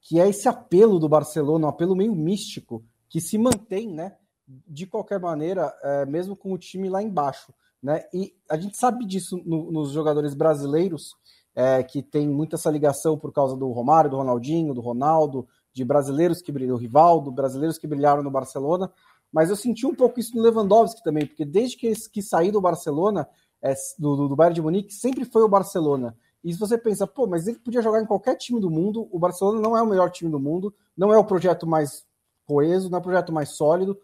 [0.00, 4.14] que é esse apelo do Barcelona, um apelo meio místico, que se mantém, né?
[4.46, 7.52] De qualquer maneira, é, mesmo com o time lá embaixo.
[7.82, 8.04] Né?
[8.12, 11.16] E a gente sabe disso no, nos jogadores brasileiros,
[11.54, 15.84] é, que tem muita essa ligação por causa do Romário, do Ronaldinho, do Ronaldo, de
[15.84, 18.90] brasileiros que brilharam, Rivaldo, brasileiros que brilharam no Barcelona.
[19.32, 23.28] Mas eu senti um pouco isso no Lewandowski também, porque desde que, que do Barcelona,
[23.60, 26.16] é, do, do Bayern de Munique, sempre foi o Barcelona.
[26.44, 29.18] E se você pensa, pô, mas ele podia jogar em qualquer time do mundo, o
[29.18, 32.06] Barcelona não é o melhor time do mundo, não é o projeto mais
[32.46, 33.98] coeso, não é o projeto mais sólido,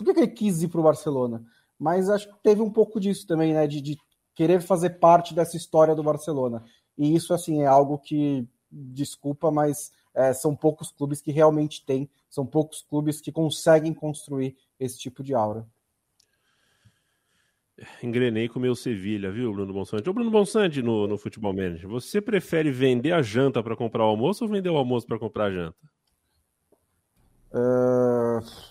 [0.00, 1.44] por que, que ele quis ir para o Barcelona?
[1.78, 3.66] Mas acho que teve um pouco disso também, né?
[3.66, 3.98] De, de,
[4.34, 6.64] querer fazer parte dessa história do Barcelona.
[6.96, 12.08] E isso, assim, é algo que, desculpa, mas é, são poucos clubes que realmente têm,
[12.30, 15.66] são poucos clubes que conseguem construir esse tipo de aura.
[18.02, 20.08] Engrenei com o meu Sevilha, viu, Bruno Bonsante?
[20.08, 24.08] Ô, Bruno Bonsante, no, no Futebol Manager, você prefere vender a janta para comprar o
[24.08, 25.76] almoço ou vender o almoço para comprar a janta?
[27.52, 28.69] Uh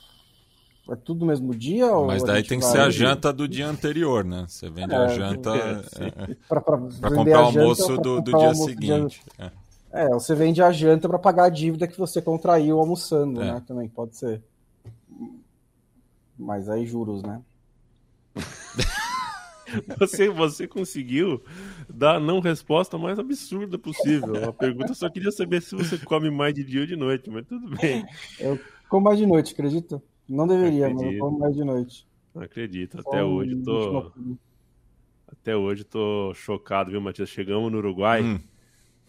[0.92, 1.88] é tudo no mesmo dia?
[2.06, 4.46] Mas daí tem que ser a janta do dia anterior, né?
[4.48, 8.66] Você vende é, a janta é, é, para comprar o almoço do, do dia almoço
[8.66, 9.24] seguinte.
[9.38, 9.52] Dia...
[9.92, 10.04] É.
[10.04, 10.10] é.
[10.10, 13.54] você vende a janta para pagar a dívida que você contraiu almoçando, é.
[13.54, 13.64] né?
[13.68, 14.42] Também pode ser.
[16.38, 17.42] Mas aí juros, né?
[20.00, 21.44] Você, você conseguiu
[21.88, 24.50] dar a não resposta mais absurda possível.
[24.50, 27.46] A pergunta só queria saber se você come mais de dia ou de noite, mas
[27.46, 28.04] tudo bem.
[28.40, 28.60] Eu
[28.90, 30.02] como mais de noite, acredita?
[30.30, 32.08] Não deveria, mas eu como mais de noite.
[32.36, 33.00] Não acredito.
[33.00, 34.12] Até Só hoje tô.
[35.28, 37.30] Até hoje tô chocado, viu, Matias?
[37.30, 38.40] Chegamos no Uruguai, hum.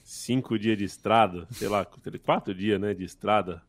[0.03, 1.87] cinco dias de estrada, sei lá,
[2.25, 3.63] quatro dias, né, de estrada.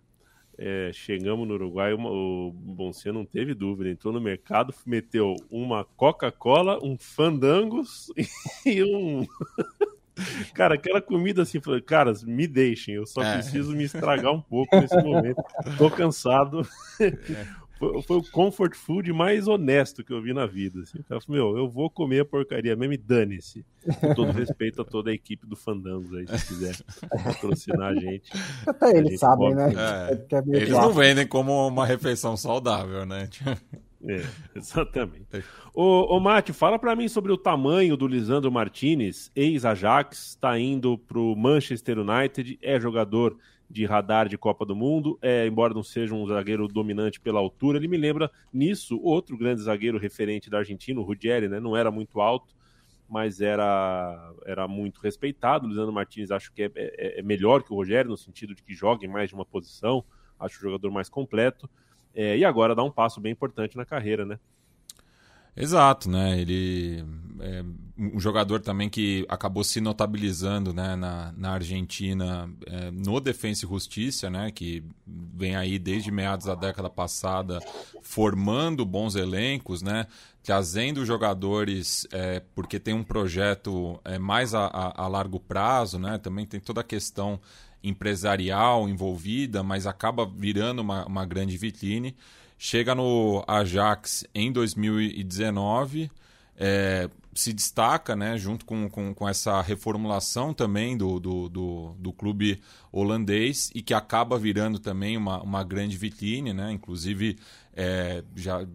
[0.57, 5.83] É, chegamos no Uruguai, uma, o Boncinho não teve dúvida, entrou no mercado, meteu uma
[5.83, 8.11] Coca-Cola, um Fandangos
[8.65, 9.25] e um.
[10.53, 13.33] Cara, aquela comida assim, falei, caras, me deixem, eu só é.
[13.33, 15.41] preciso me estragar um pouco nesse momento.
[15.77, 16.67] Tô cansado.
[17.81, 20.81] Foi, foi, o comfort food mais honesto que eu vi na vida.
[20.81, 20.99] Assim.
[20.99, 23.65] O cara falou, meu, eu vou comer a porcaria mesmo e dane-se.
[23.99, 26.75] Com todo respeito a toda a equipe do Fandangos aí, se quiser
[27.23, 28.31] patrocinar a gente.
[28.67, 29.73] Até eles sabem, né?
[29.73, 33.27] É, é, é eles não vendem como uma refeição saudável, né?
[34.07, 34.23] É,
[34.55, 35.43] exatamente.
[35.73, 40.97] Ô, ô Mate, fala para mim sobre o tamanho do Lisandro Martinez, ex-Ajax, está indo
[40.97, 43.37] para o Manchester United, é jogador
[43.69, 47.77] de radar de Copa do Mundo, é, embora não seja um zagueiro dominante pela altura,
[47.77, 51.59] ele me lembra nisso outro grande zagueiro referente da Argentina, o Ruggeri, né?
[51.59, 52.53] Não era muito alto,
[53.07, 55.65] mas era, era muito respeitado.
[55.65, 58.61] O Lisandro Martinez acho que é, é, é melhor que o Rogério, no sentido de
[58.61, 60.03] que joga em mais de uma posição,
[60.39, 61.69] acho o jogador mais completo.
[62.15, 64.39] É, e agora dá um passo bem importante na carreira, né?
[65.55, 66.39] Exato, né?
[66.39, 67.03] Ele
[67.41, 67.63] é
[67.97, 73.69] um jogador também que acabou se notabilizando né, na, na Argentina é, no Defensa e
[73.69, 74.49] Justiça, né?
[74.49, 77.59] Que vem aí desde meados da década passada
[78.01, 80.07] formando bons elencos, né?
[80.41, 86.17] Trazendo jogadores é, porque tem um projeto é, mais a, a, a largo prazo, né?
[86.17, 87.39] Também tem toda a questão
[87.83, 92.15] empresarial envolvida, mas acaba virando uma, uma grande vitrine.
[92.57, 96.11] Chega no Ajax em 2019,
[96.57, 102.13] é, se destaca, né, junto com, com, com, essa reformulação também do, do, do, do,
[102.13, 102.61] clube
[102.91, 107.39] holandês e que acaba virando também uma, uma grande vitrine, né, inclusive
[107.73, 108.65] é, já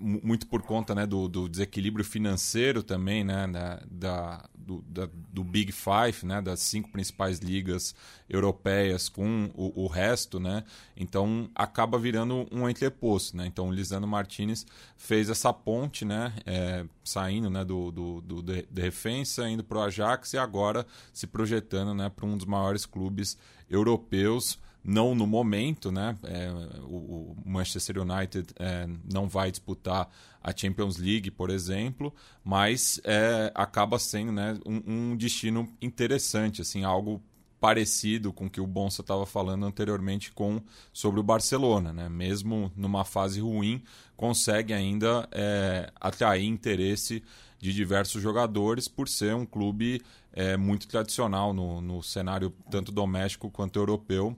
[0.00, 5.44] muito por conta né, do, do, desequilíbrio financeiro também, né, da, da, do, da, do,
[5.44, 7.94] Big Five, né, das cinco principais ligas
[8.28, 10.64] europeias com o, o, resto, né,
[10.96, 13.36] então acaba virando um entreposto.
[13.36, 14.66] Né, então o Lisandro Martinez
[14.96, 20.32] fez essa ponte, né, é, saindo né, do, do, do Defensa, indo para o Ajax
[20.32, 23.36] e agora se projetando né, para um dos maiores clubes
[23.70, 26.16] europeus não no momento, né?
[26.24, 26.50] É,
[26.82, 30.10] o, o, Manchester United é, não vai disputar
[30.42, 32.12] a Champions League, por exemplo,
[32.44, 37.22] mas é, acaba sendo né, um, um, destino interessante, assim, algo
[37.58, 40.60] parecido com o que o Bonsa estava falando anteriormente com
[40.92, 42.10] sobre o Barcelona, né?
[42.10, 43.82] Mesmo numa fase ruim,
[44.18, 47.24] consegue ainda é, atrair interesse
[47.58, 50.02] de diversos jogadores por ser um clube
[50.34, 54.36] é, muito tradicional no, no cenário tanto doméstico quanto europeu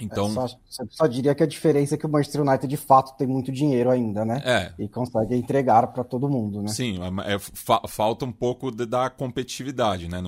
[0.00, 3.16] então, é só, só, diria que a diferença é que o Manchester United de fato
[3.16, 4.42] tem muito dinheiro ainda, né?
[4.44, 4.72] É.
[4.78, 6.68] E consegue entregar para todo mundo, né?
[6.68, 10.22] Sim, é, é, fa falta um pouco de, da competitividade, né?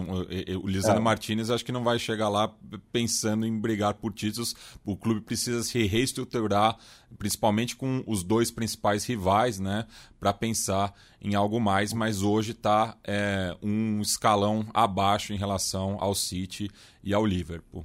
[0.62, 1.05] o Lisandro é.
[1.05, 2.53] Martinez acho que não vai chegar lá
[2.93, 4.55] pensando em brigar por títulos.
[4.85, 6.77] O clube precisa se reestruturar,
[7.18, 9.87] principalmente com os dois principais rivais, né?
[10.18, 16.14] Para pensar em algo mais, mas hoje está é, um escalão abaixo em relação ao
[16.14, 16.71] City
[17.03, 17.85] e ao Liverpool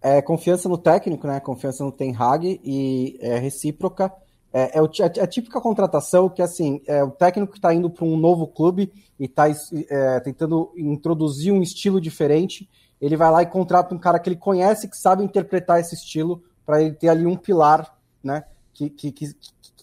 [0.00, 1.40] é confiança no técnico, né?
[1.40, 4.12] Confiança no Ten Hag e é recíproca.
[4.52, 7.90] É, é, o, é, a típica contratação que, assim, é o técnico que está indo
[7.90, 12.68] para um novo clube e está é, tentando introduzir um estilo diferente.
[13.00, 16.42] Ele vai lá e contrata um cara que ele conhece, que sabe interpretar esse estilo,
[16.64, 18.44] para ele ter ali um pilar, né?
[18.72, 19.26] Que, que, que,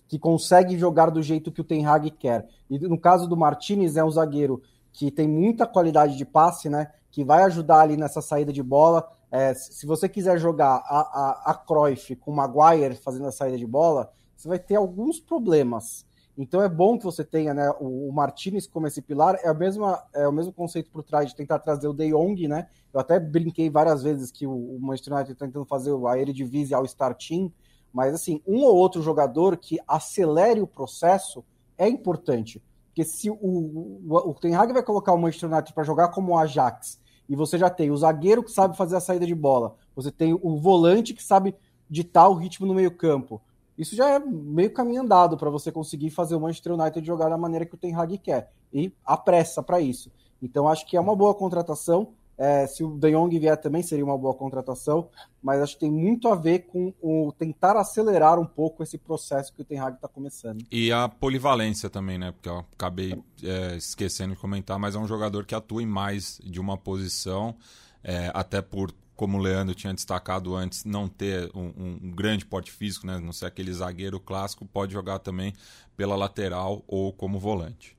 [0.07, 2.47] que, consegue jogar do jeito que o Ten Hag quer.
[2.69, 4.61] E no caso do Martinez, é um zagueiro
[4.91, 6.91] que tem muita qualidade de passe, né?
[7.11, 11.51] Que vai ajudar ali nessa saída de bola, é, se você quiser jogar a, a,
[11.51, 16.05] a Cruyff com o Maguire fazendo a saída de bola, você vai ter alguns problemas.
[16.37, 19.39] Então é bom que você tenha né, o, o Martinez como esse pilar.
[19.43, 22.47] É, a mesma, é o mesmo conceito por trás de tentar trazer o De Jong,
[22.47, 22.67] né?
[22.93, 26.75] Eu até brinquei várias vezes que o, o Manchester United está tentando fazer a Eredivisie
[26.75, 27.51] ao Star Team,
[27.91, 31.43] mas assim, um ou outro jogador que acelere o processo
[31.75, 32.61] é importante.
[32.89, 36.33] Porque se o, o, o Ten Hag vai colocar o Manchester United para jogar como
[36.33, 39.75] o Ajax e você já tem o zagueiro que sabe fazer a saída de bola,
[39.95, 41.55] você tem o volante que sabe
[41.89, 43.41] ditar o ritmo no meio-campo.
[43.77, 47.37] Isso já é meio caminho andado para você conseguir fazer o Manchester United jogar da
[47.37, 48.51] maneira que o Ten Hag quer.
[48.71, 50.11] E a pressa para isso.
[50.41, 52.09] Então acho que é uma boa contratação.
[52.37, 55.09] É, se o De Jong vier também seria uma boa contratação,
[55.41, 59.53] mas acho que tem muito a ver com o tentar acelerar um pouco esse processo
[59.53, 60.65] que o Ten Hag está começando.
[60.71, 62.31] E a polivalência também, né?
[62.31, 66.39] Porque eu acabei é, esquecendo de comentar, mas é um jogador que atua em mais
[66.43, 67.55] de uma posição,
[68.03, 72.71] é, até por como o Leandro tinha destacado antes, não ter um, um, grande porte
[72.71, 73.19] físico, né?
[73.19, 75.53] não ser aquele zagueiro clássico, pode jogar também
[75.95, 77.95] pela lateral ou como volante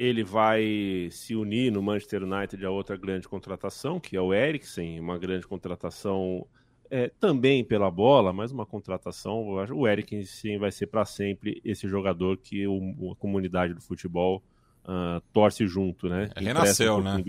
[0.00, 4.98] ele vai se unir no Manchester United a outra grande contratação, que é o Eriksen,
[4.98, 6.46] uma grande contratação
[6.90, 9.46] é, também pela bola, mas uma contratação.
[9.74, 14.42] O Eriksen vai ser para sempre esse jogador que o, a comunidade do futebol
[14.86, 16.30] uh, torce junto, né?
[16.34, 17.22] Renasceu, um né?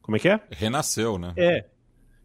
[0.00, 0.40] Como é que é?
[0.48, 1.34] Renasceu, né?
[1.36, 1.64] É.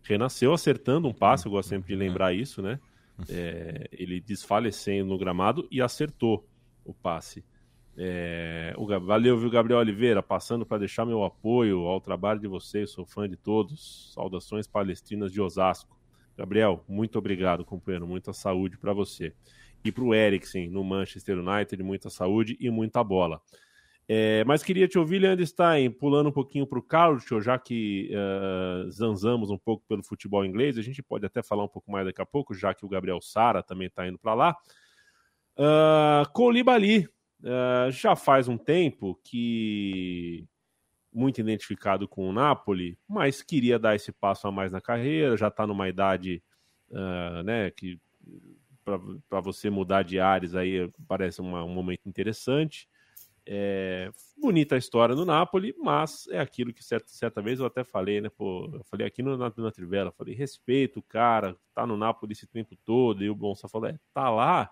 [0.03, 2.79] Renasceu acertando um passe, eu gosto sempre de lembrar isso, né?
[3.27, 6.47] É, ele desfalecendo no gramado e acertou
[6.85, 7.43] o passe.
[7.97, 12.91] É, o, valeu, viu, Gabriel Oliveira, passando para deixar meu apoio ao trabalho de vocês,
[12.91, 14.11] sou fã de todos.
[14.13, 15.99] Saudações palestrinas de Osasco.
[16.37, 19.33] Gabriel, muito obrigado, companheiro, muita saúde para você.
[19.83, 23.41] E para o Eriksen, no Manchester United, muita saúde e muita bola.
[24.07, 28.11] É, mas queria te ouvir, Leandro Stein, pulando um pouquinho para o Carlos, já que
[28.11, 32.05] uh, zanzamos um pouco pelo futebol inglês, a gente pode até falar um pouco mais
[32.05, 34.57] daqui a pouco, já que o Gabriel Sara também está indo para lá.
[35.57, 37.07] Uh, Colibali,
[37.41, 40.47] Uh, já faz um tempo que
[41.11, 45.47] muito identificado com o Napoli, mas queria dar esse passo a mais na carreira, já
[45.47, 46.41] está numa idade
[46.89, 47.99] uh, né, que
[49.29, 52.89] para você mudar de ares aí parece uma, um momento interessante.
[53.45, 57.83] É, bonita a história no Napoli, mas é aquilo que certa, certa vez eu até
[57.83, 58.29] falei, né?
[58.29, 62.33] Pô, eu falei aqui no, na, na Trivela, falei, respeito o cara, tá no Napoli
[62.33, 64.69] esse tempo todo, e o Bonsa falou, é, tá lá,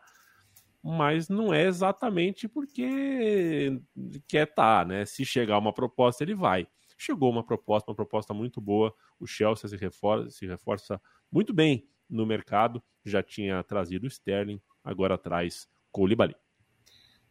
[0.83, 3.81] mas não é exatamente porque
[4.27, 5.05] quer estar, tá, né?
[5.05, 6.67] Se chegar uma proposta, ele vai.
[6.97, 8.93] Chegou uma proposta, uma proposta muito boa.
[9.19, 11.01] O Chelsea se reforça, se reforça
[11.31, 12.83] muito bem no mercado.
[13.05, 16.35] Já tinha trazido o Sterling, agora traz Koulibaly.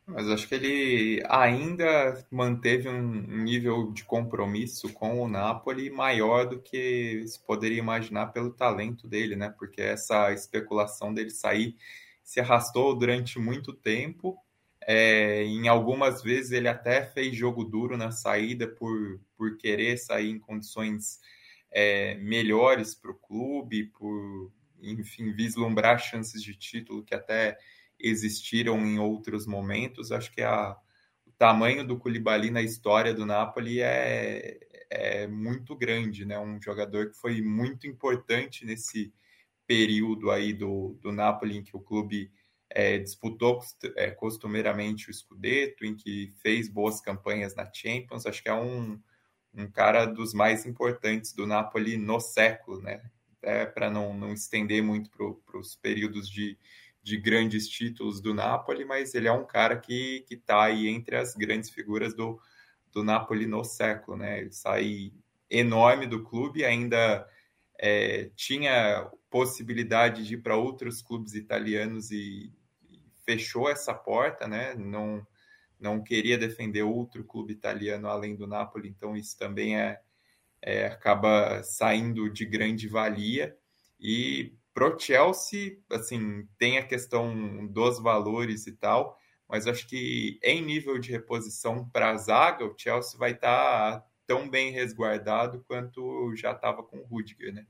[0.06, 6.62] Mas acho que ele ainda manteve um nível de compromisso com o Napoli maior do
[6.62, 9.50] que se poderia imaginar pelo talento dele, né?
[9.58, 11.76] Porque essa especulação dele sair
[12.28, 14.36] se arrastou durante muito tempo.
[14.86, 20.28] É, em algumas vezes ele até fez jogo duro na saída por, por querer sair
[20.28, 21.20] em condições
[21.70, 27.56] é, melhores para o clube, por enfim vislumbrar chances de título que até
[27.98, 30.12] existiram em outros momentos.
[30.12, 30.76] Acho que a,
[31.26, 34.58] o tamanho do Koulibaly na história do Napoli é,
[34.90, 36.38] é muito grande, né?
[36.38, 39.14] Um jogador que foi muito importante nesse
[39.68, 42.32] período aí do, do Napoli em que o clube
[42.70, 43.60] é, disputou
[43.96, 48.24] é, costumeiramente o Scudetto, em que fez boas campanhas na Champions.
[48.24, 48.98] Acho que é um,
[49.54, 53.02] um cara dos mais importantes do Napoli no século, né?
[53.42, 56.58] É, para não, não estender muito para os períodos de,
[57.02, 61.34] de grandes títulos do Napoli, mas ele é um cara que está aí entre as
[61.34, 62.40] grandes figuras do,
[62.90, 64.40] do Napoli no século, né?
[64.40, 65.12] Ele sai
[65.50, 67.28] enorme do clube, ainda
[67.78, 72.52] é, tinha possibilidade de ir para outros clubes italianos e,
[72.88, 74.74] e, fechou essa porta, né?
[74.74, 75.26] Não,
[75.78, 80.00] não queria defender outro clube italiano além do Napoli, então isso também é,
[80.62, 83.56] é acaba saindo de grande valia
[84.00, 89.18] e Pro Chelsea, assim, tem a questão dos valores e tal,
[89.48, 94.06] mas acho que em nível de reposição para a zaga, o Chelsea vai estar tá
[94.24, 97.66] tão bem resguardado quanto já estava com o Rudiger, né?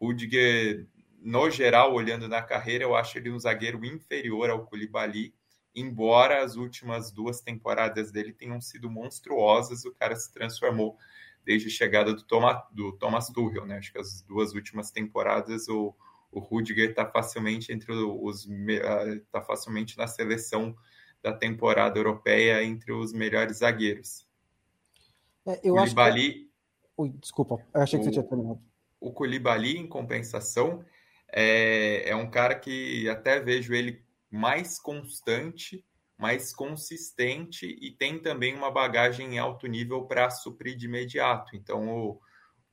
[0.00, 0.86] Rudiger,
[1.20, 5.34] no geral, olhando na carreira, eu acho ele um zagueiro inferior ao Koulibaly,
[5.74, 10.96] embora as últimas duas temporadas dele tenham sido monstruosas, o cara se transformou
[11.44, 13.78] desde a chegada do, Thomas, do Thomas Tuchel, né?
[13.78, 15.94] Acho que as duas últimas temporadas o
[16.36, 20.76] o Rudiger está facilmente entre os está facilmente na seleção
[21.22, 24.26] da temporada europeia entre os melhores zagueiros.
[25.46, 26.50] É, eu Koulibaly, acho que...
[26.98, 28.60] Ui, desculpa, eu achei que o, você tinha terminado.
[29.00, 30.84] O Koulibaly, em compensação,
[31.32, 35.84] é, é um cara que até vejo ele mais constante,
[36.18, 41.54] mais consistente e tem também uma bagagem em alto nível para suprir de imediato.
[41.54, 42.20] Então, o,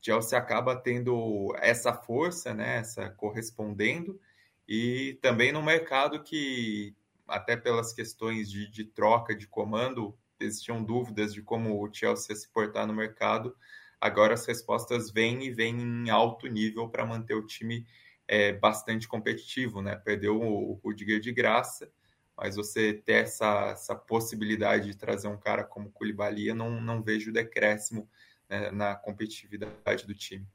[0.04, 4.20] Chelsea acaba tendo essa força, né, essa correspondendo,
[4.68, 6.94] e também no mercado que,
[7.26, 12.50] até pelas questões de, de troca de comando, existiam dúvidas de como o Chelsea se
[12.50, 13.56] portar no mercado.
[14.04, 17.86] Agora as respostas vêm e vêm em alto nível para manter o time
[18.28, 19.96] é, bastante competitivo, né?
[19.96, 21.90] Perdeu o, o Rudiger de graça,
[22.38, 27.02] mas você ter essa, essa possibilidade de trazer um cara como Koulibaly, eu não, não
[27.02, 28.06] vejo decréscimo
[28.50, 30.46] né, na competitividade do time.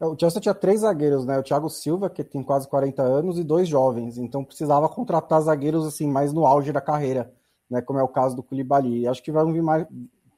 [0.00, 1.38] É, o Chelsea tinha três zagueiros, né?
[1.38, 4.18] O Thiago Silva, que tem quase 40 anos, e dois jovens.
[4.18, 7.32] Então precisava contratar zagueiros assim mais no auge da carreira,
[7.70, 7.80] né?
[7.80, 9.06] Como é o caso do Koulibaly.
[9.06, 9.86] Acho que vai vir mais,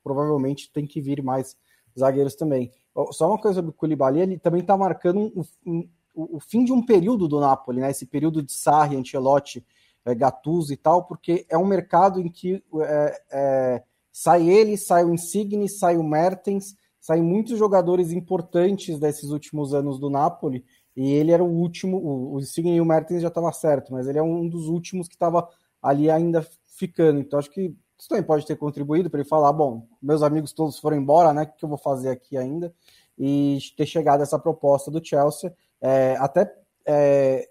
[0.02, 1.56] provavelmente tem que vir mais
[1.98, 2.70] zagueiros também.
[3.10, 6.72] Só uma coisa sobre o Koulibaly, ele também está marcando um, um, o fim de
[6.72, 7.90] um período do Napoli, né?
[7.90, 9.64] Esse período de Sarri, Ancelotti,
[10.04, 13.82] é, Gattuso e tal, porque é um mercado em que é, é,
[14.12, 19.98] sai ele, sai o Insigne, sai o Mertens, saem muitos jogadores importantes desses últimos anos
[19.98, 20.64] do Napoli,
[20.96, 24.06] e ele era o último, o, o Insigne e o Mertens já estava certo, mas
[24.06, 25.48] ele é um dos últimos que estava
[25.82, 26.46] ali ainda
[26.78, 27.20] ficando.
[27.20, 30.78] Então acho que isso também pode ter contribuído para ele falar, bom, meus amigos todos
[30.78, 31.42] foram embora, né?
[31.42, 32.74] O que eu vou fazer aqui ainda?
[33.18, 35.54] E ter chegado essa proposta do Chelsea.
[35.80, 36.52] É, até
[36.86, 37.48] é,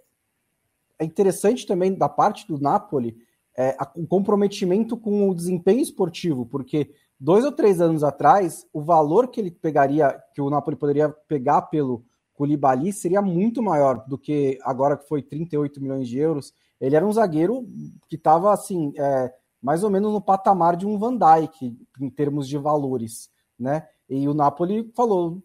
[1.00, 3.18] é interessante também da parte do Napoli
[3.58, 9.28] é, o comprometimento com o desempenho esportivo, porque dois ou três anos atrás, o valor
[9.28, 14.58] que ele pegaria, que o Napoli poderia pegar pelo Koulibaly seria muito maior do que
[14.64, 16.54] agora que foi 38 milhões de euros.
[16.82, 17.68] Ele era um zagueiro
[18.10, 19.32] que estava assim, é,
[19.64, 23.88] mais ou menos no patamar de um Van Dijk em termos de valores, né?
[24.10, 25.42] E o Napoli falou: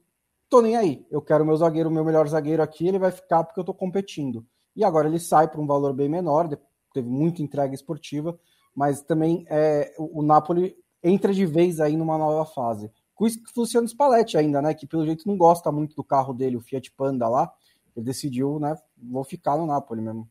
[0.50, 3.60] tô nem aí, eu quero meu zagueiro, meu melhor zagueiro aqui, ele vai ficar porque
[3.60, 4.44] eu tô competindo.
[4.74, 6.48] E agora ele sai para um valor bem menor,
[6.92, 8.36] teve muita entrega esportiva,
[8.74, 12.90] mas também é, o, o Napoli entra de vez aí numa nova fase.
[13.14, 14.74] Com que Luciano Spalletti ainda, né?
[14.74, 17.52] Que pelo jeito não gosta muito do carro dele, o Fiat Panda lá.
[17.96, 18.76] Ele decidiu, né?
[18.96, 20.28] Vou ficar no Napoli mesmo.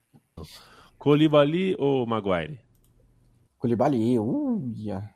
[0.98, 2.67] Colibali ou Maguire?
[3.58, 5.10] Colibali, uia.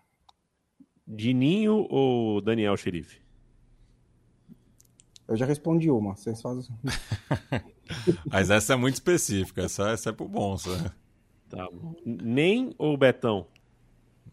[1.08, 3.22] Dininho ou Daniel Xerife?
[5.28, 6.76] Eu já respondi uma, vocês fazem.
[8.26, 10.92] Mas essa é muito específica, essa, essa é pro bom, sabe?
[11.50, 11.94] Tá bom.
[12.06, 13.48] Nem ou Betão?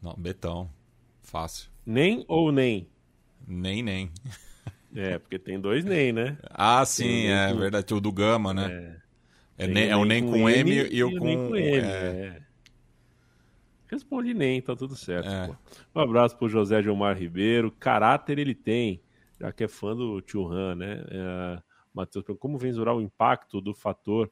[0.00, 0.70] Não, Betão.
[1.22, 1.70] Fácil.
[1.84, 2.88] Nem ou nem?
[3.46, 4.10] Nem, nem.
[4.94, 6.38] É, porque tem dois nem, né?
[6.50, 7.58] Ah, sim, é com...
[7.58, 7.94] verdade.
[7.94, 9.00] O do Gama, né?
[9.58, 11.48] É, é, nem, é o nem com, M, M e o com...
[11.48, 11.86] com M.
[11.86, 12.42] É.
[13.90, 15.28] Respondi nem, tá tudo certo.
[15.28, 15.50] É.
[15.94, 17.72] Um abraço pro José Gilmar Ribeiro.
[17.72, 19.02] Caráter ele tem,
[19.40, 21.04] já que é fã do Tio Han, né?
[21.10, 21.62] É,
[21.92, 24.30] Matheus, como mensurar o impacto do fator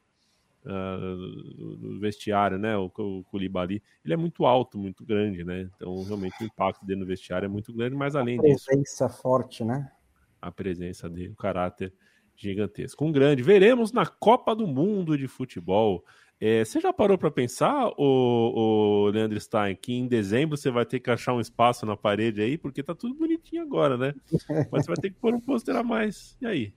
[0.63, 2.77] uh, do vestiário, né?
[2.77, 5.69] O, o Koulibaly, ele é muito alto, muito grande, né?
[5.75, 8.65] Então, realmente, o impacto dele no vestiário é muito grande, mas além disso...
[8.69, 9.91] A presença forte, né?
[10.39, 11.91] A presença dele, o caráter
[12.35, 13.03] gigantesco.
[13.03, 13.41] Um grande.
[13.41, 16.05] Veremos na Copa do Mundo de Futebol.
[16.39, 20.85] É, você já parou para pensar, o, o Leandro Stein, que em dezembro você vai
[20.85, 24.13] ter que achar um espaço na parede aí, porque tá tudo bonitinho agora, né?
[24.71, 26.37] Mas você vai ter que pôr um pôster a mais.
[26.39, 26.73] E aí?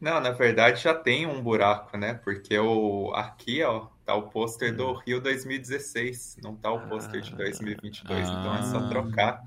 [0.00, 2.14] Não, na verdade já tem um buraco, né?
[2.14, 5.00] Porque o aqui, ó, tá o pôster do hum.
[5.06, 8.32] Rio 2016, não tá o pôster de 2022, ah.
[8.32, 8.88] então é só ah.
[8.88, 9.44] trocar.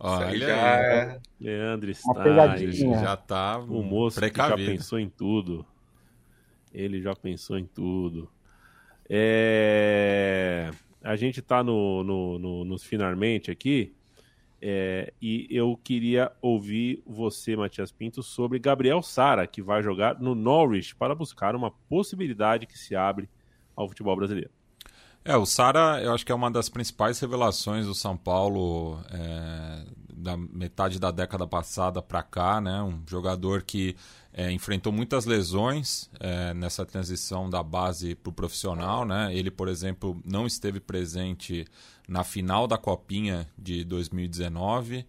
[0.00, 0.56] Olha já...
[0.56, 2.56] É Leandro está,
[3.02, 5.66] já tá o moço que já pensou em tudo.
[6.72, 8.30] Ele já pensou em tudo.
[9.08, 10.70] É...
[11.02, 13.94] A gente tá no, no, no, nos finalmente aqui.
[14.60, 20.34] É, e eu queria ouvir você, Matias Pinto, sobre Gabriel Sara, que vai jogar no
[20.34, 23.28] Norwich para buscar uma possibilidade que se abre
[23.76, 24.50] ao futebol brasileiro.
[25.24, 29.84] É, o Sara, eu acho que é uma das principais revelações do São Paulo é,
[30.12, 32.82] da metade da década passada para cá, né?
[32.82, 33.94] Um jogador que
[34.38, 39.34] é, enfrentou muitas lesões é, nessa transição da base para o profissional, né?
[39.34, 41.66] Ele, por exemplo, não esteve presente
[42.06, 45.04] na final da Copinha de 2019,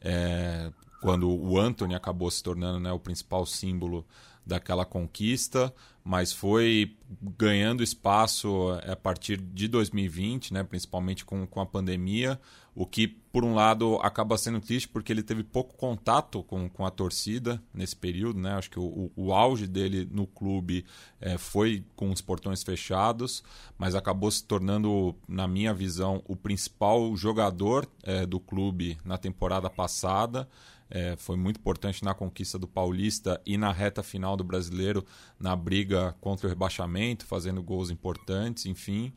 [0.00, 4.04] é, quando o Anthony acabou se tornando né, o principal símbolo
[4.44, 5.72] daquela conquista,
[6.02, 6.96] mas foi
[7.38, 12.40] ganhando espaço a partir de 2020, né, principalmente com, com a pandemia,
[12.74, 16.86] o que, por um lado, acaba sendo triste porque ele teve pouco contato com, com
[16.86, 18.40] a torcida nesse período.
[18.40, 18.52] Né?
[18.52, 20.84] Acho que o, o auge dele no clube
[21.20, 23.44] é, foi com os portões fechados,
[23.76, 29.68] mas acabou se tornando, na minha visão, o principal jogador é, do clube na temporada
[29.68, 30.48] passada.
[30.94, 35.02] É, foi muito importante na conquista do Paulista e na reta final do Brasileiro,
[35.40, 39.10] na briga contra o rebaixamento, fazendo gols importantes, enfim.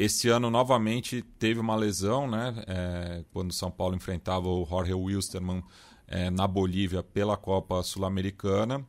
[0.00, 2.54] Esse ano, novamente, teve uma lesão, né?
[2.66, 5.62] É, quando o São Paulo enfrentava o Jorge Wilstermann
[6.08, 8.82] é, na Bolívia pela Copa Sul-Americana.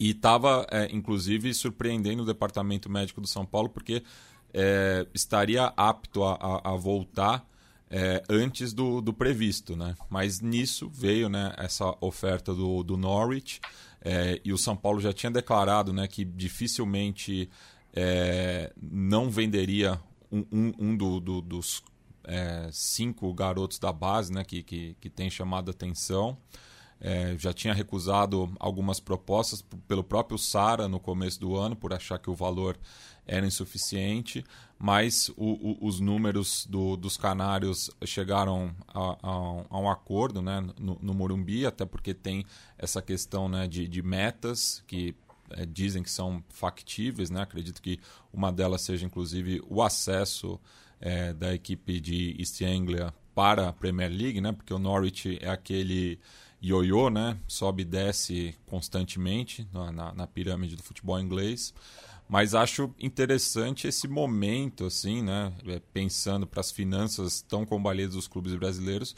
[0.00, 4.02] E estava, é, inclusive, surpreendendo o departamento médico do São Paulo, porque
[4.52, 7.48] é, estaria apto a, a, a voltar
[7.88, 9.94] é, antes do, do, previsto, né?
[10.10, 13.60] Mas nisso veio né, essa oferta do, do Norwich
[14.00, 17.48] é, e o São Paulo já tinha declarado né, que dificilmente
[17.94, 20.00] é, não venderia
[20.32, 21.82] um, um, um do, do, dos
[22.24, 26.36] é, cinco garotos da base né, que, que, que tem chamado atenção.
[27.04, 32.16] É, já tinha recusado algumas propostas pelo próprio Sara no começo do ano, por achar
[32.16, 32.78] que o valor
[33.26, 34.44] era insuficiente,
[34.78, 40.60] mas o, o, os números do, dos canários chegaram a, a, a um acordo né,
[40.78, 42.44] no, no, Morumbi, até porque tem
[42.78, 45.14] essa questão né, de, de metas que
[45.56, 47.30] é, dizem que são factíveis.
[47.30, 47.42] Né?
[47.42, 47.98] Acredito que
[48.32, 50.60] uma delas seja, inclusive, o acesso
[51.00, 54.52] é, da equipe de East Anglia para a Premier League, né?
[54.52, 56.18] porque o Norwich é aquele
[56.62, 57.36] ioiô, né?
[57.48, 61.74] Sobe e desce constantemente na, na, na pirâmide do futebol inglês.
[62.28, 65.52] Mas acho interessante esse momento, assim, né?
[65.66, 69.14] É, pensando para as finanças tão combalidas dos clubes brasileiros,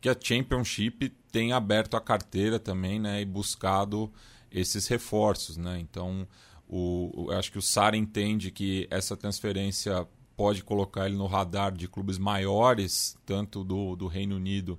[0.00, 3.22] que a Championship tem aberto a carteira também, né?
[3.22, 4.12] E buscado
[4.50, 5.78] esses reforços, né?
[5.80, 6.26] Então,
[6.68, 11.72] o, o acho que o Sara entende que essa transferência pode colocar ele no radar
[11.72, 14.78] de clubes maiores, tanto do, do Reino Unido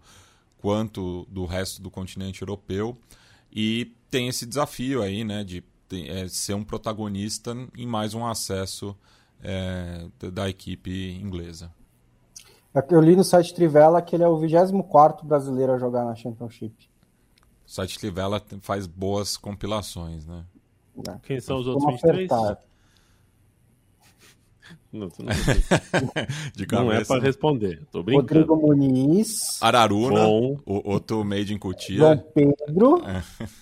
[0.58, 2.98] quanto do resto do continente europeu.
[3.52, 5.64] E tem esse desafio aí, né, de
[6.08, 8.96] é, ser um protagonista em mais um acesso
[9.42, 11.72] é, da equipe inglesa.
[12.74, 16.16] É eu li no site Trivela que ele é o 24 brasileiro a jogar na
[16.16, 16.89] Championship.
[17.70, 20.44] O site Trivela faz boas compilações, né?
[21.08, 21.20] É.
[21.22, 22.28] Quem são os outros 23?
[24.92, 25.26] Não, não,
[26.86, 27.86] não é para responder.
[27.92, 28.46] Tô brincando.
[28.46, 29.62] Rodrigo Muniz.
[29.62, 30.24] Araruna.
[30.24, 30.60] Bom.
[30.66, 31.98] O outro made in Cutia.
[31.98, 33.02] João Pedro.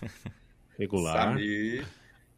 [0.80, 1.30] Regular.
[1.34, 1.88] Samir.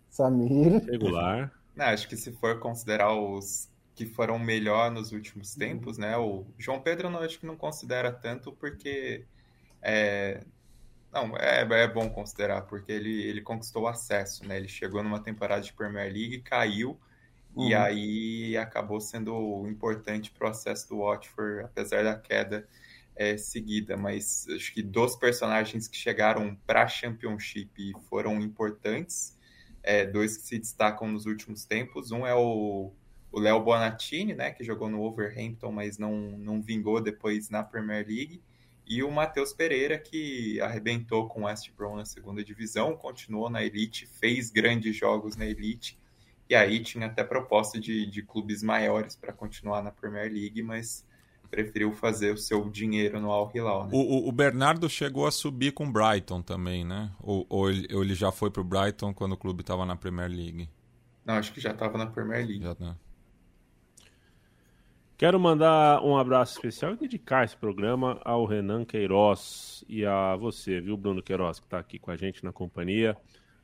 [0.09, 0.85] Samir.
[0.85, 1.51] Regular.
[1.75, 6.17] Não, acho que se for considerar os que foram melhor nos últimos tempos, né?
[6.17, 9.25] O João Pedro não acho que não considera tanto porque
[9.81, 10.43] é,
[11.11, 14.57] não, é, é bom considerar, porque ele, ele conquistou acesso, né?
[14.57, 16.99] Ele chegou numa temporada de Premier League, caiu,
[17.55, 17.67] Uhum.
[17.67, 22.67] E aí acabou sendo importante para o acesso do Watford, apesar da queda
[23.15, 23.97] é, seguida.
[23.97, 29.37] Mas acho que dos personagens que chegaram para a Championship foram importantes,
[29.83, 32.11] é, dois que se destacam nos últimos tempos.
[32.11, 32.91] Um é o
[33.31, 38.03] o Léo Bonatini, né, que jogou no Wolverhampton, mas não, não vingou depois na Premier
[38.03, 38.41] League,
[38.89, 43.63] e o Matheus Pereira, que arrebentou com o West Brom na segunda divisão, continuou na
[43.63, 45.99] Elite, fez grandes jogos na Elite,
[46.49, 51.05] e aí tinha até proposta de, de clubes maiores para continuar na Premier League, mas
[51.51, 53.85] preferiu fazer o seu dinheiro no Al Hilal.
[53.85, 53.91] Né?
[53.93, 57.11] O, o, Bernardo chegou a subir com o Brighton também, né?
[57.19, 59.95] Ou, ou, ele, ou ele já foi para o Brighton quando o clube estava na
[59.95, 60.67] Premier League?
[61.23, 62.63] Não, acho que já estava na Premier League.
[62.63, 62.95] Já tá.
[65.19, 70.79] Quero mandar um abraço especial e dedicar esse programa ao Renan Queiroz e a você,
[70.79, 73.17] viu, Bruno Queiroz, que está aqui com a gente na companhia.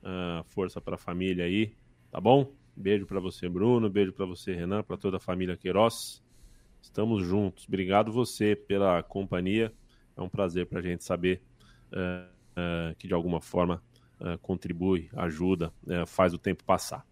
[0.04, 1.74] Uh, força para a família aí,
[2.12, 2.52] tá bom?
[2.76, 3.90] Beijo para você, Bruno.
[3.90, 6.22] Beijo para você, Renan, para toda a família Queiroz.
[6.82, 7.66] Estamos juntos.
[7.70, 9.72] Obrigado você pela companhia.
[10.18, 11.42] É um prazer para a gente saber
[11.94, 13.82] uh, uh, que de alguma forma
[14.42, 15.74] contribui, ajuda,
[16.08, 17.06] faz o tempo passar.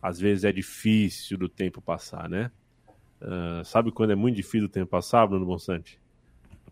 [0.00, 2.50] Às vezes é difícil do tempo passar, né?
[3.20, 6.00] Uh, sabe quando é muito difícil o tempo passar, Bruno Bonsante?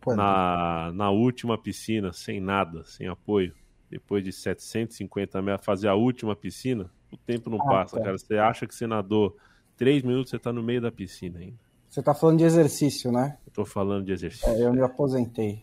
[0.06, 3.54] Na, na última piscina, sem nada, sem apoio.
[3.90, 8.04] Depois de 750 metros, fazer a última piscina, o tempo não ah, passa, tá.
[8.04, 8.18] cara.
[8.18, 9.36] Você acha que você nadou
[9.76, 11.58] 3 minutos, você tá no meio da piscina ainda.
[11.88, 13.38] Você tá falando de exercício, né?
[13.46, 14.48] Eu tô falando de exercício.
[14.48, 15.62] É, eu me aposentei.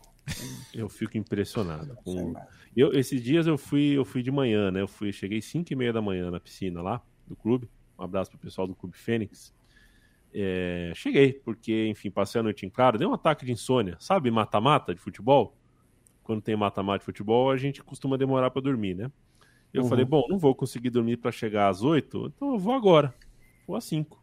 [0.74, 1.98] Eu fico impressionado.
[2.04, 2.34] Com...
[2.76, 4.82] Eu, esses dias eu fui, eu fui de manhã, né?
[4.82, 7.70] Eu fui, cheguei 5 e meia da manhã na piscina lá do clube.
[8.00, 9.54] Um abraço pro pessoal do Clube Fênix.
[10.34, 13.98] É, cheguei, porque, enfim, passei a noite em claro, deu um ataque de insônia.
[14.00, 15.56] Sabe mata-mata de futebol?
[16.24, 19.12] Quando tem mata-mata de futebol, a gente costuma demorar para dormir, né?
[19.74, 19.90] Eu uhum.
[19.90, 23.14] falei, bom, não vou conseguir dormir para chegar às 8, então eu vou agora.
[23.68, 24.22] Vou às 5.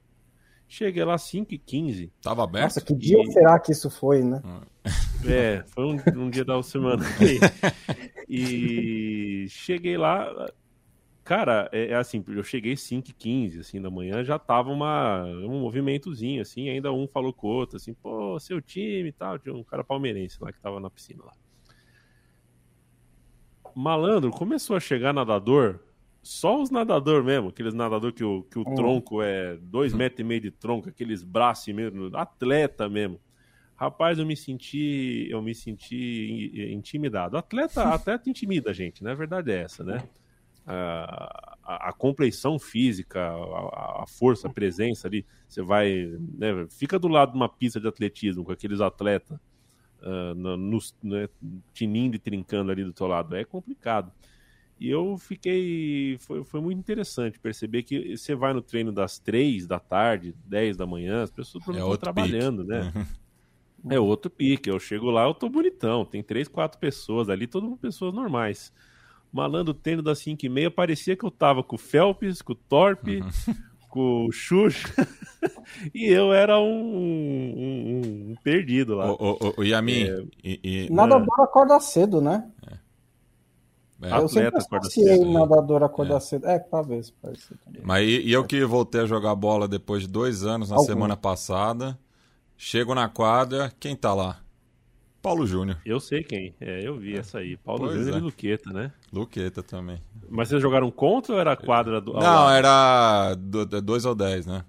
[0.66, 2.64] Cheguei lá às 5 e 15 Tava aberto?
[2.64, 3.32] Nossa, que dia e...
[3.32, 4.42] será que isso foi, né?
[5.26, 7.02] É, foi um, um dia da semana.
[8.28, 10.30] e cheguei lá,
[11.28, 15.60] Cara, é, é, assim, eu cheguei 5 15 assim, da manhã, já tava uma, um
[15.60, 19.54] movimentozinho, assim, ainda um falou com o outro, assim, pô, seu time e tal, tinha
[19.54, 21.32] um cara palmeirense lá que tava na piscina lá.
[23.76, 25.80] Malandro, começou a chegar nadador,
[26.22, 28.74] só os nadador mesmo, aqueles nadador que o, que o hum.
[28.74, 33.20] tronco é dois metros e meio de tronco, aqueles braços mesmo, atleta mesmo.
[33.76, 37.36] Rapaz, eu me senti, eu me senti intimidado.
[37.36, 39.10] Atleta, atleta intimida a gente, né?
[39.12, 40.08] A verdade é essa, né?
[40.68, 45.24] A, a, compleição física, a, a, força, a presença ali.
[45.48, 46.14] Você vai.
[46.36, 49.38] Né, fica do lado de uma pista de atletismo com aqueles atletas
[50.02, 51.28] uh, no, né,
[51.72, 53.34] tinindo e trincando ali do teu lado.
[53.34, 54.12] É complicado.
[54.78, 56.18] E eu fiquei.
[56.20, 60.76] Foi, foi muito interessante perceber que você vai no treino das três da tarde, dez
[60.76, 62.70] da manhã, as pessoas é estão trabalhando, pique.
[62.70, 63.06] né?
[63.90, 64.68] é outro pique.
[64.68, 66.04] Eu chego lá, eu tô bonitão.
[66.04, 68.72] Tem três, quatro pessoas ali, todas pessoas normais.
[69.32, 72.56] Malandro tênis das 5 e meia, parecia que eu tava com o Phelps, com o
[72.56, 73.54] Torpe, uhum.
[73.88, 74.88] com o Xuxa,
[75.94, 79.12] e eu era um, um, um perdido lá.
[79.12, 80.04] O, o, o Yamin...
[80.04, 81.42] É, e, e, nadador é.
[81.42, 82.48] acorda cedo, né?
[82.70, 82.78] É.
[84.00, 84.16] É.
[84.16, 86.20] Eu sempre associei nadador acordar é.
[86.20, 86.46] cedo.
[86.46, 87.12] É, talvez.
[87.82, 90.86] Mas e, e, eu que voltei a jogar bola depois de dois anos, na Algum.
[90.86, 91.98] semana passada,
[92.56, 94.38] chego na quadra, quem tá lá?
[95.28, 95.76] Paulo Júnior.
[95.84, 96.54] Eu sei quem.
[96.58, 97.54] É, eu vi essa aí.
[97.58, 98.16] Paulo Júnior é.
[98.16, 98.90] e Luqueta, né?
[99.12, 100.00] Luqueta também.
[100.26, 102.14] Mas vocês jogaram contra ou era quadra do.
[102.14, 104.64] Não, era 2 ou 10, né?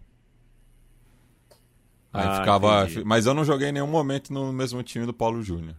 [2.12, 2.84] Aí ah, ficava.
[2.84, 3.06] Entendi.
[3.06, 5.76] Mas eu não joguei em nenhum momento no mesmo time do Paulo Júnior.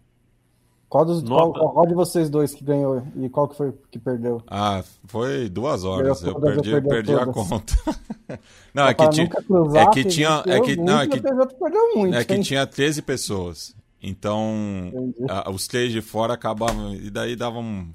[0.89, 4.43] Qual, dos, qual, qual, de vocês dois que ganhou e qual que foi que perdeu?
[4.47, 6.22] Ah, foi duas horas.
[6.22, 7.74] Eu, perdi, eu perdi a conta.
[8.72, 9.31] não, é que, tinha,
[9.74, 10.43] é que tinha.
[10.47, 11.20] É que, não, é que,
[11.95, 13.78] muito, é que tinha 13 pessoas.
[14.03, 14.92] Então,
[15.28, 16.94] a, os três de fora acabavam.
[16.94, 17.94] E daí davam.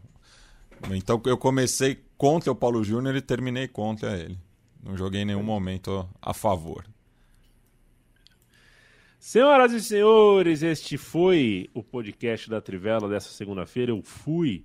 [0.92, 4.38] Então, eu comecei contra o Paulo Júnior e terminei contra ele.
[4.84, 6.86] Não joguei em nenhum momento a favor.
[9.20, 13.92] Senhoras e senhores, este foi o podcast da Trivela dessa segunda-feira.
[13.92, 14.64] Eu fui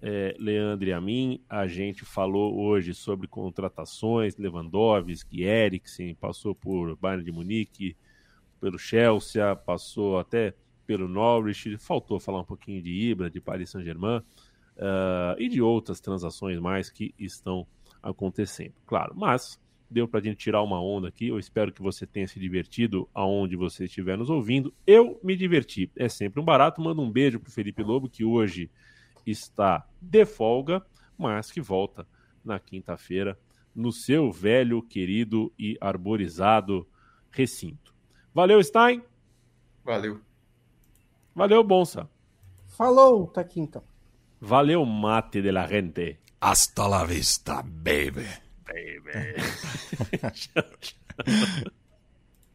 [0.00, 1.42] é, Leandro e a mim.
[1.46, 7.94] A gente falou hoje sobre contratações, Lewandowski, Eriksen, passou por Bayern de Munique,
[8.58, 10.54] pelo Chelsea, passou até
[10.88, 14.20] pelo Norwich, faltou falar um pouquinho de Ibra, de Paris Saint-Germain
[14.78, 17.66] uh, e de outras transações mais que estão
[18.02, 18.72] acontecendo.
[18.86, 19.60] Claro, mas
[19.90, 21.28] deu para a gente tirar uma onda aqui.
[21.28, 24.72] Eu espero que você tenha se divertido aonde você estiver nos ouvindo.
[24.86, 25.92] Eu me diverti.
[25.94, 26.80] É sempre um barato.
[26.80, 28.70] Manda um beijo pro Felipe Lobo, que hoje
[29.26, 30.82] está de folga,
[31.18, 32.08] mas que volta
[32.42, 33.38] na quinta-feira
[33.74, 36.88] no seu velho, querido e arborizado
[37.30, 37.94] recinto.
[38.32, 39.02] Valeu, Stein.
[39.84, 40.27] Valeu.
[41.38, 42.10] Valeu, Bonsa.
[42.66, 43.84] Falou, tá aqui então.
[44.40, 46.18] Valeu, mate de la gente.
[46.40, 48.26] Hasta la vista, baby.
[48.66, 49.36] Baby.